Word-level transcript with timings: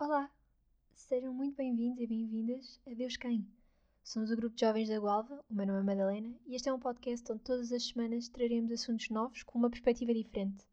Olá, 0.00 0.30
sejam 0.94 1.30
muito 1.30 1.54
bem-vindos 1.58 2.00
e 2.00 2.06
bem-vindas 2.06 2.80
a 2.86 2.94
Deus 2.94 3.18
Quem. 3.18 3.46
Somos 4.02 4.30
o 4.30 4.34
grupo 4.34 4.56
de 4.56 4.62
jovens 4.62 4.88
da 4.88 4.98
Gualva, 4.98 5.44
o 5.46 5.54
meu 5.54 5.66
nome 5.66 5.80
é 5.80 5.82
Madalena 5.82 6.34
e 6.46 6.54
este 6.54 6.70
é 6.70 6.72
um 6.72 6.78
podcast 6.78 7.30
onde 7.30 7.42
todas 7.42 7.70
as 7.70 7.86
semanas 7.86 8.26
traremos 8.30 8.72
assuntos 8.72 9.10
novos 9.10 9.42
com 9.42 9.58
uma 9.58 9.68
perspectiva 9.68 10.14
diferente. 10.14 10.64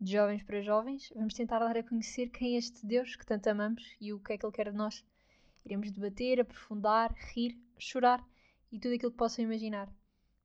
De 0.00 0.10
jovens 0.10 0.42
para 0.42 0.62
jovens, 0.62 1.12
vamos 1.14 1.34
tentar 1.34 1.60
dar 1.60 1.78
a 1.78 1.82
conhecer 1.84 2.28
quem 2.30 2.56
é 2.56 2.58
este 2.58 2.84
Deus 2.84 3.14
que 3.14 3.24
tanto 3.24 3.46
amamos 3.46 3.94
e 4.00 4.12
o 4.12 4.18
que 4.18 4.32
é 4.32 4.36
que 4.36 4.44
Ele 4.44 4.52
quer 4.52 4.72
de 4.72 4.76
nós. 4.76 5.04
Iremos 5.64 5.92
debater, 5.92 6.40
aprofundar, 6.40 7.14
rir, 7.32 7.56
chorar 7.78 8.20
e 8.72 8.80
tudo 8.80 8.96
aquilo 8.96 9.12
que 9.12 9.16
possam 9.16 9.44
imaginar. 9.44 9.88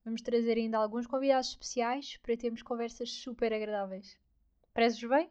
Vamos 0.06 0.22
trazer 0.22 0.60
ainda 0.60 0.78
alguns 0.78 1.08
convidados 1.08 1.50
especiais 1.50 2.18
para 2.18 2.38
termos 2.38 2.62
conversas 2.62 3.12
super 3.14 3.52
agradáveis. 3.52 4.16
Prezes 4.76 5.04
bem? 5.10 5.28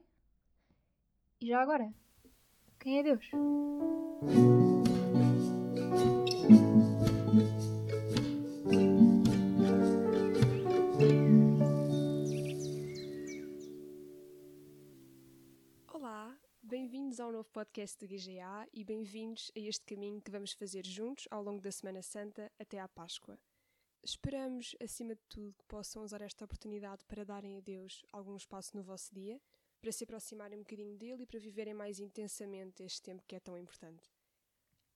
E 1.40 1.46
já 1.46 1.62
agora, 1.62 1.94
quem 2.80 2.98
é 2.98 3.02
Deus? 3.02 3.30
Olá, 15.92 16.34
bem-vindos 16.62 17.20
ao 17.20 17.30
novo 17.30 17.50
podcast 17.50 17.98
do 17.98 18.06
GGA 18.06 18.66
e 18.72 18.82
bem-vindos 18.82 19.52
a 19.54 19.60
este 19.60 19.84
caminho 19.84 20.22
que 20.22 20.30
vamos 20.30 20.52
fazer 20.52 20.86
juntos 20.86 21.28
ao 21.30 21.42
longo 21.42 21.60
da 21.60 21.70
Semana 21.70 22.00
Santa 22.00 22.50
até 22.58 22.80
à 22.80 22.88
Páscoa. 22.88 23.38
Esperamos, 24.02 24.74
acima 24.82 25.14
de 25.14 25.20
tudo, 25.28 25.52
que 25.52 25.64
possam 25.66 26.02
usar 26.02 26.22
esta 26.22 26.46
oportunidade 26.46 27.04
para 27.04 27.26
darem 27.26 27.58
a 27.58 27.60
Deus 27.60 28.02
algum 28.10 28.36
espaço 28.36 28.74
no 28.74 28.82
vosso 28.82 29.14
dia, 29.14 29.38
para 29.80 29.92
se 29.92 30.04
aproximarem 30.04 30.58
um 30.58 30.62
bocadinho 30.62 30.96
dele 30.96 31.22
e 31.22 31.26
para 31.26 31.40
viverem 31.40 31.74
mais 31.74 31.98
intensamente 31.98 32.82
este 32.82 33.02
tempo 33.02 33.24
que 33.26 33.34
é 33.34 33.40
tão 33.40 33.56
importante. 33.56 34.08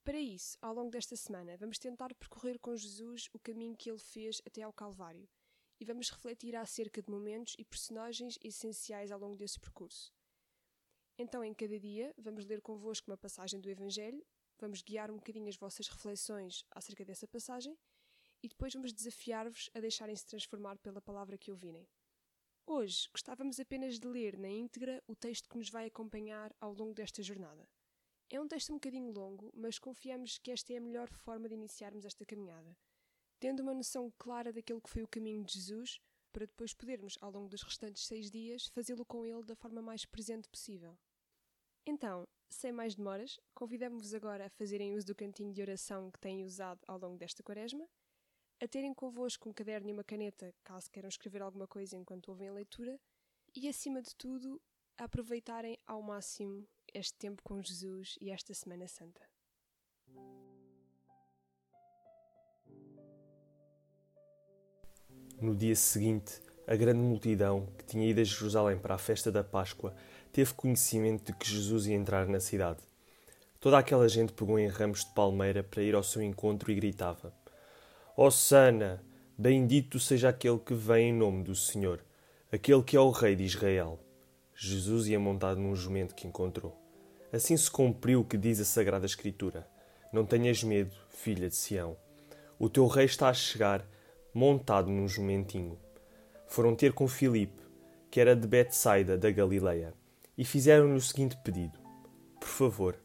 Para 0.04 0.20
isso, 0.20 0.58
ao 0.60 0.74
longo 0.74 0.90
desta 0.90 1.16
semana, 1.16 1.56
vamos 1.56 1.78
tentar 1.78 2.14
percorrer 2.14 2.58
com 2.58 2.76
Jesus 2.76 3.28
o 3.32 3.38
caminho 3.38 3.76
que 3.76 3.90
ele 3.90 3.98
fez 3.98 4.42
até 4.46 4.62
ao 4.62 4.72
Calvário 4.72 5.26
e 5.80 5.84
vamos 5.84 6.10
refletir 6.10 6.54
acerca 6.54 7.02
de 7.02 7.10
momentos 7.10 7.54
e 7.58 7.64
personagens 7.64 8.38
essenciais 8.42 9.10
ao 9.10 9.18
longo 9.18 9.36
desse 9.36 9.58
percurso. 9.58 10.12
Então, 11.18 11.42
em 11.42 11.54
cada 11.54 11.78
dia, 11.78 12.12
vamos 12.18 12.44
ler 12.44 12.60
convosco 12.60 13.10
uma 13.10 13.16
passagem 13.16 13.60
do 13.60 13.70
Evangelho, 13.70 14.24
vamos 14.58 14.82
guiar 14.82 15.10
um 15.10 15.16
bocadinho 15.16 15.48
as 15.48 15.56
vossas 15.56 15.88
reflexões 15.88 16.64
acerca 16.70 17.04
dessa 17.04 17.26
passagem 17.26 17.74
e 18.42 18.48
depois 18.48 18.74
vamos 18.74 18.92
desafiar-vos 18.92 19.70
a 19.72 19.80
deixarem-se 19.80 20.26
transformar 20.26 20.76
pela 20.78 21.00
palavra 21.00 21.38
que 21.38 21.50
ouvirem. 21.50 21.88
Hoje 22.66 23.10
gostávamos 23.12 23.60
apenas 23.60 23.98
de 23.98 24.08
ler 24.08 24.38
na 24.38 24.48
íntegra 24.48 25.02
o 25.06 25.14
texto 25.14 25.50
que 25.50 25.58
nos 25.58 25.68
vai 25.68 25.86
acompanhar 25.86 26.50
ao 26.58 26.72
longo 26.72 26.94
desta 26.94 27.22
jornada. 27.22 27.68
É 28.30 28.40
um 28.40 28.48
texto 28.48 28.70
um 28.70 28.76
bocadinho 28.76 29.12
longo, 29.12 29.50
mas 29.54 29.78
confiamos 29.78 30.38
que 30.38 30.50
esta 30.50 30.72
é 30.72 30.78
a 30.78 30.80
melhor 30.80 31.10
forma 31.10 31.46
de 31.46 31.54
iniciarmos 31.54 32.06
esta 32.06 32.24
caminhada, 32.24 32.74
tendo 33.38 33.60
uma 33.60 33.74
noção 33.74 34.10
clara 34.16 34.50
daquele 34.50 34.80
que 34.80 34.88
foi 34.88 35.02
o 35.02 35.08
caminho 35.08 35.44
de 35.44 35.52
Jesus, 35.52 36.00
para 36.32 36.46
depois 36.46 36.72
podermos, 36.72 37.18
ao 37.20 37.30
longo 37.30 37.50
dos 37.50 37.62
restantes 37.62 38.06
seis 38.06 38.30
dias, 38.30 38.66
fazê-lo 38.68 39.04
com 39.04 39.26
ele 39.26 39.44
da 39.44 39.54
forma 39.54 39.82
mais 39.82 40.06
presente 40.06 40.48
possível. 40.48 40.98
Então, 41.84 42.26
sem 42.48 42.72
mais 42.72 42.94
demoras, 42.94 43.38
convidamos-vos 43.54 44.14
agora 44.14 44.46
a 44.46 44.50
fazerem 44.50 44.94
uso 44.94 45.08
do 45.08 45.14
cantinho 45.14 45.52
de 45.52 45.60
oração 45.60 46.10
que 46.10 46.18
têm 46.18 46.42
usado 46.42 46.80
ao 46.88 46.98
longo 46.98 47.18
desta 47.18 47.42
quaresma 47.42 47.86
a 48.62 48.68
terem 48.68 48.94
convosco 48.94 49.48
um 49.48 49.52
caderno 49.52 49.88
e 49.88 49.92
uma 49.92 50.04
caneta, 50.04 50.54
caso 50.62 50.90
queiram 50.90 51.08
escrever 51.08 51.42
alguma 51.42 51.66
coisa 51.66 51.96
enquanto 51.96 52.28
ouvem 52.28 52.48
a 52.48 52.52
leitura, 52.52 52.98
e 53.54 53.68
acima 53.68 54.00
de 54.00 54.14
tudo, 54.16 54.60
a 54.96 55.04
aproveitarem 55.04 55.78
ao 55.86 56.02
máximo 56.02 56.66
este 56.92 57.14
tempo 57.18 57.42
com 57.42 57.60
Jesus 57.62 58.16
e 58.20 58.30
esta 58.30 58.54
Semana 58.54 58.86
Santa. 58.86 59.20
No 65.40 65.54
dia 65.54 65.74
seguinte, 65.74 66.40
a 66.66 66.76
grande 66.76 67.00
multidão 67.00 67.66
que 67.76 67.84
tinha 67.84 68.08
ido 68.08 68.20
a 68.20 68.24
Jerusalém 68.24 68.78
para 68.78 68.94
a 68.94 68.98
festa 68.98 69.30
da 69.30 69.44
Páscoa 69.44 69.94
teve 70.32 70.54
conhecimento 70.54 71.32
de 71.32 71.38
que 71.38 71.46
Jesus 71.46 71.86
ia 71.86 71.94
entrar 71.94 72.26
na 72.26 72.40
cidade. 72.40 72.80
Toda 73.60 73.78
aquela 73.78 74.08
gente 74.08 74.32
pegou 74.32 74.58
em 74.58 74.68
ramos 74.68 75.04
de 75.04 75.12
palmeira 75.12 75.62
para 75.62 75.82
ir 75.82 75.94
ao 75.94 76.02
seu 76.02 76.22
encontro 76.22 76.70
e 76.70 76.74
gritava: 76.74 77.34
Hossana, 78.16 79.02
bendito 79.36 79.98
seja 79.98 80.28
aquele 80.28 80.60
que 80.60 80.72
vem 80.72 81.08
em 81.08 81.12
nome 81.12 81.42
do 81.42 81.52
Senhor, 81.52 82.00
aquele 82.52 82.80
que 82.80 82.96
é 82.96 83.00
o 83.00 83.10
Rei 83.10 83.34
de 83.34 83.42
Israel. 83.42 83.98
Jesus 84.54 85.08
ia 85.08 85.18
montado 85.18 85.58
num 85.58 85.74
jumento 85.74 86.14
que 86.14 86.28
encontrou. 86.28 86.80
Assim 87.32 87.56
se 87.56 87.68
cumpriu 87.68 88.20
o 88.20 88.24
que 88.24 88.38
diz 88.38 88.60
a 88.60 88.64
Sagrada 88.64 89.04
Escritura: 89.04 89.68
Não 90.12 90.24
tenhas 90.24 90.62
medo, 90.62 90.94
filha 91.08 91.48
de 91.48 91.56
Sião. 91.56 91.96
O 92.56 92.68
teu 92.68 92.86
rei 92.86 93.06
está 93.06 93.30
a 93.30 93.34
chegar, 93.34 93.84
montado 94.32 94.88
num 94.88 95.08
jumentinho. 95.08 95.76
Foram 96.46 96.76
ter 96.76 96.92
com 96.92 97.08
Filipe, 97.08 97.60
que 98.12 98.20
era 98.20 98.36
de 98.36 98.46
Betsaida, 98.46 99.18
da 99.18 99.32
Galileia, 99.32 99.92
e 100.38 100.44
fizeram-lhe 100.44 100.94
o 100.94 101.00
seguinte 101.00 101.36
pedido: 101.38 101.76
Por 102.38 102.48
favor, 102.48 102.96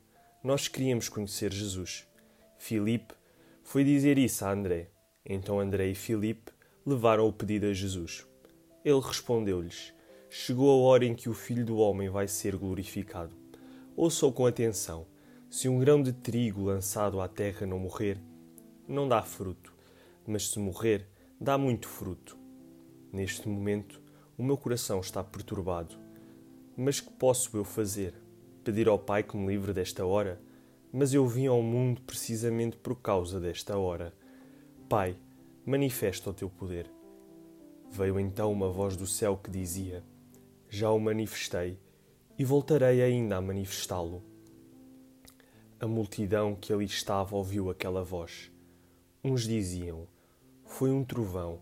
nós 0.43 0.67
queríamos 0.67 1.09
conhecer 1.09 1.51
Jesus. 1.51 2.07
Filipe 2.59 3.15
foi 3.63 3.83
dizer 3.83 4.19
isso 4.19 4.45
a 4.45 4.51
André. 4.51 4.91
Então 5.25 5.59
André 5.59 5.87
e 5.87 5.95
Filipe 5.95 6.51
levaram 6.85 7.27
o 7.27 7.33
pedido 7.33 7.67
a 7.67 7.73
Jesus. 7.73 8.25
Ele 8.83 8.99
respondeu-lhes: 8.99 9.93
Chegou 10.29 10.69
a 10.71 10.89
hora 10.89 11.05
em 11.05 11.15
que 11.15 11.29
o 11.29 11.33
Filho 11.33 11.65
do 11.65 11.77
Homem 11.77 12.09
vai 12.09 12.27
ser 12.27 12.55
glorificado. 12.55 13.35
Ouçam 13.95 14.31
com 14.31 14.45
atenção: 14.45 15.05
se 15.49 15.67
um 15.67 15.79
grão 15.79 16.01
de 16.01 16.13
trigo 16.13 16.63
lançado 16.63 17.19
à 17.19 17.27
terra 17.27 17.65
não 17.65 17.79
morrer, 17.79 18.21
não 18.87 19.07
dá 19.07 19.21
fruto, 19.21 19.73
mas 20.25 20.49
se 20.49 20.59
morrer, 20.59 21.07
dá 21.39 21.57
muito 21.57 21.87
fruto. 21.87 22.37
Neste 23.11 23.49
momento, 23.49 24.01
o 24.37 24.43
meu 24.43 24.55
coração 24.55 24.99
está 24.99 25.23
perturbado. 25.23 25.95
Mas 26.77 26.99
que 26.99 27.11
posso 27.11 27.57
eu 27.57 27.65
fazer? 27.65 28.13
Pedir 28.63 28.87
ao 28.87 28.97
Pai 28.97 29.23
que 29.23 29.35
me 29.35 29.47
livre 29.47 29.73
desta 29.73 30.05
hora? 30.05 30.39
Mas 30.93 31.13
eu 31.13 31.27
vim 31.27 31.47
ao 31.47 31.61
mundo 31.61 32.01
precisamente 32.01 32.77
por 32.77 32.95
causa 32.95 33.39
desta 33.39 33.77
hora. 33.77 34.13
Pai, 34.89 35.15
manifesta 35.67 36.31
o 36.31 36.33
teu 36.33 36.49
poder. 36.49 36.91
Veio 37.91 38.19
então 38.19 38.51
uma 38.51 38.71
voz 38.71 38.97
do 38.97 39.05
céu 39.05 39.37
que 39.37 39.51
dizia: 39.51 40.03
Já 40.67 40.89
o 40.89 40.99
manifestei 40.99 41.77
e 42.39 42.43
voltarei 42.43 43.03
ainda 43.03 43.37
a 43.37 43.41
manifestá-lo. 43.41 44.23
A 45.79 45.85
multidão 45.85 46.55
que 46.55 46.73
ali 46.73 46.85
estava 46.85 47.35
ouviu 47.35 47.69
aquela 47.69 48.03
voz. 48.03 48.51
Uns 49.23 49.43
diziam: 49.43 50.07
Foi 50.65 50.89
um 50.89 51.03
trovão. 51.03 51.59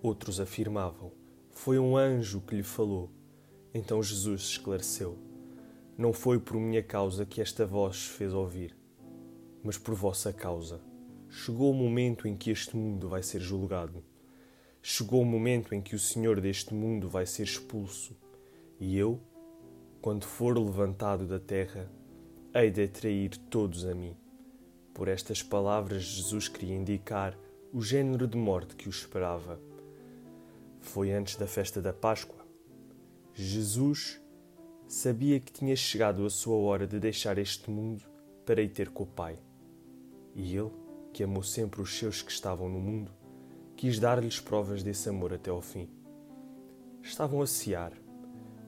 Outros 0.00 0.38
afirmavam: 0.38 1.10
Foi 1.50 1.76
um 1.76 1.96
anjo 1.96 2.40
que 2.40 2.54
lhe 2.54 2.62
falou. 2.62 3.10
Então 3.74 4.00
Jesus 4.00 4.42
esclareceu: 4.42 5.18
Não 5.98 6.12
foi 6.12 6.38
por 6.38 6.54
minha 6.54 6.84
causa 6.84 7.26
que 7.26 7.40
esta 7.42 7.66
voz 7.66 7.96
se 7.96 8.10
fez 8.10 8.32
ouvir, 8.32 8.76
mas 9.60 9.76
por 9.76 9.96
vossa 9.96 10.32
causa 10.32 10.88
chegou 11.30 11.70
o 11.70 11.74
momento 11.74 12.26
em 12.26 12.36
que 12.36 12.50
este 12.50 12.76
mundo 12.76 13.08
vai 13.08 13.22
ser 13.22 13.40
julgado. 13.40 14.02
Chegou 14.82 15.22
o 15.22 15.24
momento 15.24 15.72
em 15.74 15.80
que 15.80 15.94
o 15.94 15.98
Senhor 15.98 16.40
deste 16.40 16.74
mundo 16.74 17.08
vai 17.08 17.24
ser 17.24 17.44
expulso. 17.44 18.16
E 18.80 18.98
eu, 18.98 19.20
quando 20.02 20.24
for 20.24 20.58
levantado 20.58 21.26
da 21.26 21.38
terra, 21.38 21.88
hei 22.52 22.70
de 22.70 22.82
atrair 22.82 23.36
todos 23.48 23.84
a 23.86 23.94
mim. 23.94 24.16
Por 24.92 25.06
estas 25.06 25.40
palavras, 25.40 26.02
Jesus 26.02 26.48
queria 26.48 26.74
indicar 26.74 27.38
o 27.72 27.80
género 27.80 28.26
de 28.26 28.36
morte 28.36 28.74
que 28.74 28.88
o 28.88 28.90
esperava. 28.90 29.60
Foi 30.80 31.12
antes 31.12 31.36
da 31.36 31.46
festa 31.46 31.80
da 31.80 31.92
Páscoa. 31.92 32.44
Jesus 33.32 34.20
sabia 34.88 35.38
que 35.38 35.52
tinha 35.52 35.76
chegado 35.76 36.26
a 36.26 36.30
sua 36.30 36.56
hora 36.56 36.88
de 36.88 36.98
deixar 36.98 37.38
este 37.38 37.70
mundo 37.70 38.02
para 38.44 38.60
ir 38.60 38.70
ter 38.70 38.88
com 38.88 39.04
o 39.04 39.06
Pai. 39.06 39.38
E 40.34 40.56
ele 40.56 40.72
que 41.12 41.22
amou 41.22 41.42
sempre 41.42 41.80
os 41.80 41.96
seus 41.96 42.22
que 42.22 42.30
estavam 42.30 42.68
no 42.68 42.78
mundo, 42.78 43.10
quis 43.76 43.98
dar-lhes 43.98 44.40
provas 44.40 44.82
desse 44.82 45.08
amor 45.08 45.32
até 45.32 45.50
ao 45.50 45.60
fim. 45.60 45.88
Estavam 47.02 47.40
a 47.42 47.46
cear. 47.46 47.92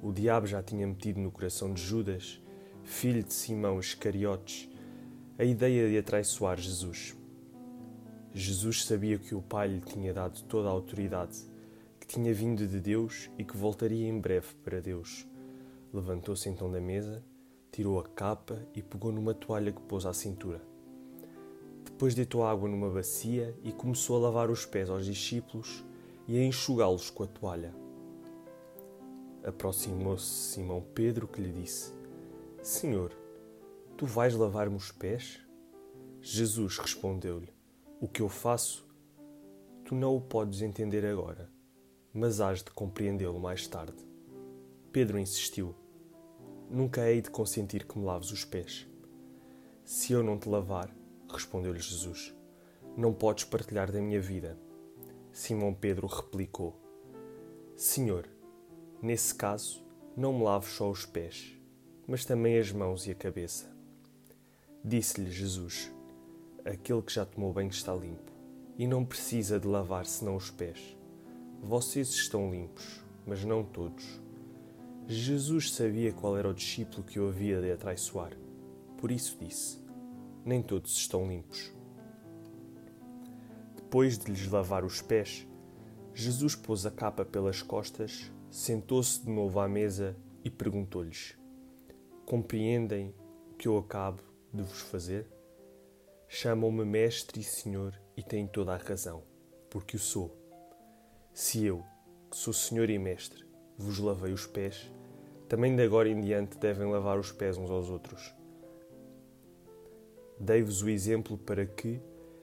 O 0.03 0.12
diabo 0.12 0.47
já 0.47 0.62
tinha 0.62 0.87
metido 0.87 1.21
no 1.21 1.31
coração 1.31 1.73
de 1.73 1.81
Judas, 1.81 2.41
filho 2.83 3.23
de 3.23 3.33
Simão 3.33 3.79
Iscariotes, 3.79 4.69
a 5.39 5.44
ideia 5.44 5.89
de 5.89 5.99
atraiçoar 5.99 6.59
Jesus. 6.59 7.17
Jesus 8.35 8.85
sabia 8.85 9.19
que 9.19 9.35
o 9.35 9.43
Pai 9.43 9.69
lhe 9.69 9.81
tinha 9.81 10.12
dado 10.12 10.43
toda 10.45 10.69
a 10.69 10.73
autoridade, 10.73 11.38
que 12.00 12.06
tinha 12.06 12.33
vindo 12.35 12.67
de 12.67 12.81
Deus 12.81 13.31
e 13.38 13.45
que 13.45 13.56
voltaria 13.56 14.09
em 14.09 14.19
breve 14.19 14.55
para 14.65 14.81
Deus. 14.81 15.29
Levantou-se 15.93 16.49
então 16.49 16.71
da 16.71 16.81
mesa, 16.81 17.23
tirou 17.71 18.00
a 18.00 18.05
capa 18.05 18.67
e 18.75 18.83
pegou 18.83 19.12
numa 19.12 19.35
toalha 19.35 19.71
que 19.71 19.83
pôs 19.83 20.06
à 20.06 20.12
cintura 20.12 20.72
depois 21.93 22.15
deitou 22.15 22.44
água 22.44 22.69
numa 22.69 22.91
bacia 22.91 23.56
e 23.62 23.73
começou 23.73 24.17
a 24.17 24.21
lavar 24.21 24.50
os 24.50 24.67
pés 24.67 24.91
aos 24.91 25.06
discípulos 25.06 25.85
e 26.27 26.37
a 26.37 26.44
enxugá-los 26.44 27.09
com 27.09 27.23
a 27.23 27.27
toalha. 27.27 27.75
Aproximou-se 29.44 30.27
Simão 30.27 30.85
Pedro 30.94 31.27
que 31.27 31.41
lhe 31.41 31.53
disse: 31.53 31.93
Senhor, 32.61 33.12
Tu 34.03 34.06
vais 34.06 34.35
lavar-me 34.35 34.75
os 34.75 34.91
pés? 34.91 35.41
Jesus 36.21 36.77
respondeu-lhe: 36.77 37.55
O 38.00 38.09
que 38.09 38.21
eu 38.21 38.29
faço, 38.29 38.85
tu 39.85 39.95
não 39.95 40.17
o 40.17 40.21
podes 40.21 40.61
entender 40.61 41.06
agora, 41.06 41.49
mas 42.12 42.41
hás 42.41 42.65
de 42.65 42.73
compreendê-lo 42.73 43.38
mais 43.38 43.65
tarde. 43.69 44.05
Pedro 44.91 45.21
insistiu: 45.21 45.73
Nunca 46.69 47.09
hei 47.09 47.21
de 47.21 47.31
consentir 47.31 47.87
que 47.87 47.97
me 47.97 48.05
laves 48.05 48.33
os 48.33 48.45
pés. 48.45 48.88
Se 49.85 50.12
eu 50.12 50.21
não 50.21 50.37
te 50.37 50.49
lavar, 50.49 50.93
respondeu-lhe 51.32 51.81
Jesus, 51.81 52.34
não 52.96 53.12
podes 53.12 53.44
partilhar 53.44 53.90
da 53.90 54.00
minha 54.00 54.20
vida. 54.20 54.58
Simão 55.32 55.73
Pedro 55.73 56.06
replicou: 56.06 56.79
Senhor, 57.75 58.29
nesse 59.00 59.34
caso, 59.34 59.82
não 60.17 60.32
me 60.32 60.44
laves 60.44 60.70
só 60.70 60.90
os 60.90 61.06
pés, 61.06 61.58
mas 62.06 62.25
também 62.25 62.58
as 62.58 62.70
mãos 62.70 63.06
e 63.06 63.11
a 63.11 63.14
cabeça. 63.14 63.75
Disse-lhe 64.84 65.31
Jesus: 65.31 65.90
Aquele 66.64 67.02
que 67.02 67.14
já 67.14 67.25
tomou 67.25 67.52
banho 67.52 67.70
está 67.70 67.94
limpo, 67.94 68.31
e 68.76 68.87
não 68.87 69.05
precisa 69.05 69.58
de 69.58 69.67
lavar 69.67 70.05
senão 70.06 70.37
os 70.37 70.50
pés. 70.50 70.96
Vocês 71.62 72.08
estão 72.11 72.50
limpos, 72.50 73.02
mas 73.26 73.44
não 73.44 73.64
todos. 73.64 74.20
Jesus 75.06 75.73
sabia 75.73 76.12
qual 76.12 76.37
era 76.37 76.49
o 76.49 76.55
discípulo 76.55 77.02
que 77.02 77.19
o 77.19 77.28
havia 77.28 77.61
de 77.61 77.73
atraiçoar. 77.73 78.37
Por 78.99 79.11
isso 79.11 79.37
disse: 79.40 79.81
Nem 80.44 80.62
todos 80.62 80.97
estão 80.97 81.29
limpos. 81.29 81.73
Depois 83.77 84.19
de 84.19 84.31
lhes 84.31 84.49
lavar 84.49 84.85
os 84.85 85.00
pés, 85.00 85.47
Jesus 86.15 86.55
pôs 86.56 86.85
a 86.85 86.91
capa 86.91 87.25
pelas 87.25 87.62
costas, 87.62 88.31
sentou-se 88.50 89.23
de 89.23 89.31
novo 89.31 89.61
à 89.61 89.69
mesa 89.69 90.17
e 90.44 90.50
perguntou-lhes: 90.50 91.39
Compreendem 92.27 93.15
o 93.50 93.55
que 93.55 93.69
eu 93.69 93.79
acabo 93.79 94.23
de 94.53 94.62
vos 94.62 94.81
fazer? 94.81 95.31
Chamam-me 96.29 96.85
Mestre 96.85 97.41
e 97.41 97.45
Senhor 97.45 97.99
e 98.17 98.23
têm 98.23 98.47
toda 98.47 98.75
a 98.75 98.79
razão, 98.79 99.23
porque 99.71 99.97
o 99.97 99.99
sou. 99.99 100.37
Se 101.33 101.65
eu, 101.65 101.85
que 102.31 102.37
sou 102.37 102.53
Senhor 102.53 102.88
e 102.91 102.99
Mestre, 102.99 103.45
vos 103.77 103.99
lavei 103.99 104.33
os 104.33 104.47
pés, 104.47 104.91
também 105.49 105.77
de 105.77 105.83
agora 105.83 106.09
em 106.09 106.21
diante 106.21 106.56
devem 106.59 106.91
lavar 106.91 107.19
os 107.19 107.31
pés 107.31 107.59
uns 107.59 107.71
aos 107.71 107.91
outros. 107.91 108.35
Dei-vos 110.43 110.83
o 110.83 110.89
exemplo 110.89 111.39
para 111.39 111.65
que, 111.65 112.00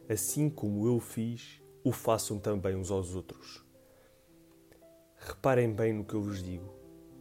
assim 0.08 0.50
como 0.50 0.88
eu 0.88 1.02
fiz, 1.02 1.62
o 1.84 1.92
façam 1.92 2.40
também 2.40 2.74
uns 2.74 2.90
aos 2.90 3.14
outros. 3.14 3.62
Reparem 5.18 5.70
bem 5.70 5.92
no 5.92 6.06
que 6.06 6.14
eu 6.14 6.22
vos 6.22 6.42
digo: 6.42 6.74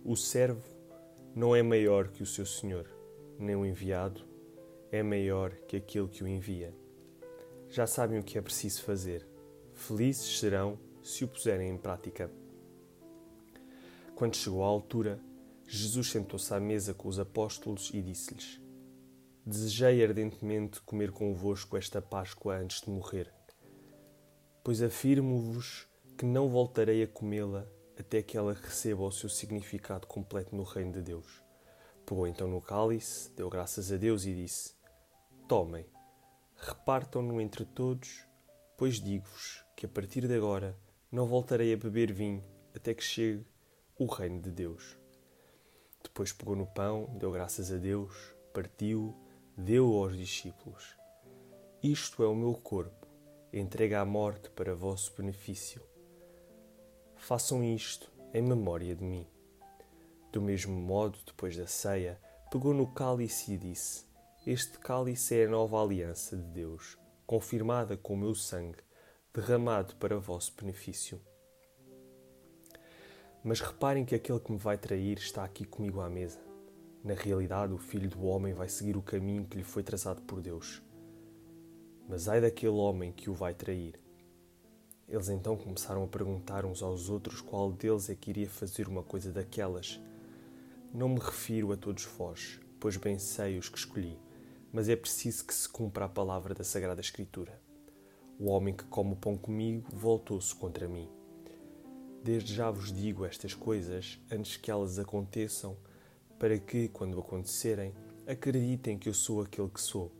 o 0.04 0.14
servo 0.14 0.62
não 1.34 1.56
é 1.56 1.64
maior 1.64 2.06
que 2.06 2.22
o 2.22 2.26
seu 2.26 2.46
senhor, 2.46 2.88
nem 3.40 3.56
o 3.56 3.66
enviado 3.66 4.24
é 4.92 5.02
maior 5.02 5.50
que 5.66 5.78
aquele 5.78 6.06
que 6.06 6.22
o 6.22 6.28
envia. 6.28 6.72
Já 7.68 7.84
sabem 7.84 8.20
o 8.20 8.22
que 8.22 8.38
é 8.38 8.40
preciso 8.40 8.84
fazer. 8.84 9.26
Felizes 9.74 10.38
serão 10.38 10.78
se 11.02 11.24
o 11.24 11.28
puserem 11.28 11.70
em 11.70 11.76
prática. 11.76 12.30
Quando 14.14 14.36
chegou 14.36 14.62
à 14.62 14.68
altura, 14.68 15.20
Jesus 15.66 16.08
sentou-se 16.08 16.54
à 16.54 16.60
mesa 16.60 16.94
com 16.94 17.08
os 17.08 17.18
apóstolos 17.18 17.90
e 17.92 18.00
disse-lhes: 18.00 18.67
Desejei 19.50 20.04
ardentemente 20.04 20.78
comer 20.82 21.10
convosco 21.10 21.78
esta 21.78 22.02
Páscoa 22.02 22.58
antes 22.58 22.82
de 22.82 22.90
morrer, 22.90 23.32
pois 24.62 24.82
afirmo-vos 24.82 25.88
que 26.18 26.26
não 26.26 26.50
voltarei 26.50 27.02
a 27.02 27.08
comê-la 27.08 27.66
até 27.98 28.22
que 28.22 28.36
ela 28.36 28.52
receba 28.52 29.04
o 29.04 29.10
seu 29.10 29.30
significado 29.30 30.06
completo 30.06 30.54
no 30.54 30.64
reino 30.64 30.92
de 30.92 31.00
Deus. 31.00 31.42
Pegou 32.04 32.26
então 32.26 32.46
no 32.46 32.60
cálice, 32.60 33.30
deu 33.36 33.48
graças 33.48 33.90
a 33.90 33.96
Deus 33.96 34.26
e 34.26 34.34
disse: 34.34 34.74
Tomem, 35.48 35.86
repartam-no 36.54 37.40
entre 37.40 37.64
todos, 37.64 38.26
pois 38.76 39.00
digo-vos 39.00 39.64
que 39.74 39.86
a 39.86 39.88
partir 39.88 40.28
de 40.28 40.34
agora 40.34 40.78
não 41.10 41.24
voltarei 41.24 41.72
a 41.72 41.76
beber 41.78 42.12
vinho 42.12 42.44
até 42.76 42.92
que 42.92 43.02
chegue 43.02 43.46
o 43.98 44.04
reino 44.04 44.42
de 44.42 44.50
Deus. 44.50 44.98
Depois 46.02 46.34
pegou 46.34 46.54
no 46.54 46.66
pão, 46.66 47.16
deu 47.18 47.32
graças 47.32 47.72
a 47.72 47.78
Deus, 47.78 48.14
partiu, 48.52 49.16
deu 49.60 49.92
aos 49.94 50.16
discípulos. 50.16 50.96
Isto 51.82 52.22
é 52.22 52.28
o 52.28 52.34
meu 52.34 52.54
corpo, 52.54 53.08
entregue 53.52 53.96
à 53.96 54.04
morte 54.04 54.48
para 54.50 54.72
vosso 54.72 55.12
benefício. 55.16 55.82
Façam 57.16 57.64
isto 57.64 58.08
em 58.32 58.40
memória 58.40 58.94
de 58.94 59.02
mim. 59.02 59.26
Do 60.30 60.40
mesmo 60.40 60.72
modo, 60.80 61.18
depois 61.26 61.56
da 61.56 61.66
ceia, 61.66 62.20
pegou 62.52 62.72
no 62.72 62.86
cálice 62.86 63.54
e 63.54 63.58
disse: 63.58 64.04
Este 64.46 64.78
cálice 64.78 65.40
é 65.40 65.46
a 65.46 65.50
nova 65.50 65.82
aliança 65.82 66.36
de 66.36 66.44
Deus, 66.44 66.96
confirmada 67.26 67.96
com 67.96 68.14
o 68.14 68.16
meu 68.16 68.36
sangue, 68.36 68.78
derramado 69.34 69.96
para 69.96 70.20
vosso 70.20 70.54
benefício. 70.54 71.20
Mas 73.42 73.60
reparem 73.60 74.04
que 74.04 74.14
aquele 74.14 74.38
que 74.38 74.52
me 74.52 74.58
vai 74.58 74.78
trair 74.78 75.18
está 75.18 75.42
aqui 75.42 75.64
comigo 75.64 76.00
à 76.00 76.08
mesa. 76.08 76.47
Na 77.02 77.14
realidade, 77.14 77.72
o 77.72 77.78
Filho 77.78 78.10
do 78.10 78.24
Homem 78.24 78.52
vai 78.52 78.68
seguir 78.68 78.96
o 78.96 79.02
caminho 79.02 79.44
que 79.44 79.56
lhe 79.56 79.64
foi 79.64 79.82
traçado 79.82 80.20
por 80.22 80.40
Deus. 80.40 80.82
Mas 82.08 82.28
ai 82.28 82.40
daquele 82.40 82.72
homem 82.72 83.12
que 83.12 83.30
o 83.30 83.34
vai 83.34 83.54
trair. 83.54 83.98
Eles 85.08 85.28
então 85.28 85.56
começaram 85.56 86.04
a 86.04 86.08
perguntar 86.08 86.66
uns 86.66 86.82
aos 86.82 87.08
outros 87.08 87.40
qual 87.40 87.72
deles 87.72 88.10
é 88.10 88.14
que 88.14 88.30
iria 88.30 88.48
fazer 88.48 88.88
uma 88.88 89.02
coisa 89.02 89.32
daquelas. 89.32 90.00
Não 90.92 91.08
me 91.08 91.20
refiro 91.20 91.72
a 91.72 91.76
todos 91.76 92.04
vós, 92.04 92.60
pois 92.80 92.96
bem 92.96 93.18
sei 93.18 93.58
os 93.58 93.68
que 93.68 93.78
escolhi, 93.78 94.18
mas 94.72 94.88
é 94.88 94.96
preciso 94.96 95.46
que 95.46 95.54
se 95.54 95.68
cumpra 95.68 96.04
a 96.04 96.08
palavra 96.08 96.54
da 96.54 96.64
Sagrada 96.64 97.00
Escritura. 97.00 97.60
O 98.38 98.50
homem 98.50 98.74
que 98.74 98.84
come 98.84 99.12
o 99.12 99.16
pão 99.16 99.36
comigo 99.36 99.88
voltou-se 99.92 100.54
contra 100.54 100.88
mim. 100.88 101.08
Desde 102.22 102.54
já 102.54 102.70
vos 102.70 102.92
digo 102.92 103.24
estas 103.24 103.54
coisas 103.54 104.20
antes 104.30 104.56
que 104.56 104.70
elas 104.70 104.98
aconteçam, 104.98 105.76
para 106.38 106.58
que, 106.58 106.88
quando 106.88 107.18
acontecerem, 107.18 107.92
acreditem 108.26 108.98
que 108.98 109.08
eu 109.08 109.14
sou 109.14 109.42
aquele 109.42 109.68
que 109.68 109.80
sou. 109.80 110.12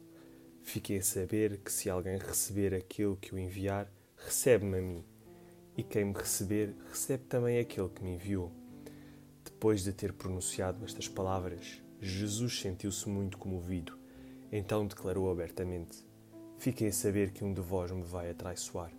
Fiquei 0.63 0.99
a 0.99 1.03
saber 1.03 1.59
que 1.59 1.73
se 1.73 1.89
alguém 1.89 2.19
receber 2.19 2.75
aquele 2.75 3.17
que 3.17 3.35
o 3.35 3.39
enviar, 3.39 3.91
recebe-me 4.17 4.79
a 4.79 4.83
mim, 4.83 5.05
e 5.77 5.83
quem 5.83 6.05
me 6.05 6.13
receber, 6.13 6.75
recebe 6.91 7.25
também 7.25 7.59
aquele 7.59 7.89
que 7.89 8.03
me 8.03 8.15
enviou. 8.15 8.53
Depois 9.45 9.85
de 9.85 9.93
ter 9.93 10.13
pronunciado 10.13 10.85
estas 10.85 11.09
palavras, 11.09 11.83
Jesus 12.01 12.61
sentiu-se 12.61 13.09
muito 13.09 13.39
comovido. 13.39 13.99
Então 14.51 14.87
declarou 14.87 15.31
abertamente: 15.31 16.05
Fiquei 16.59 16.89
a 16.89 16.93
saber 16.93 17.31
que 17.31 17.45
um 17.45 17.55
de 17.55 17.61
vós 17.61 17.91
me 17.91 18.03
vai 18.03 18.31
atraiçoar. 18.31 18.93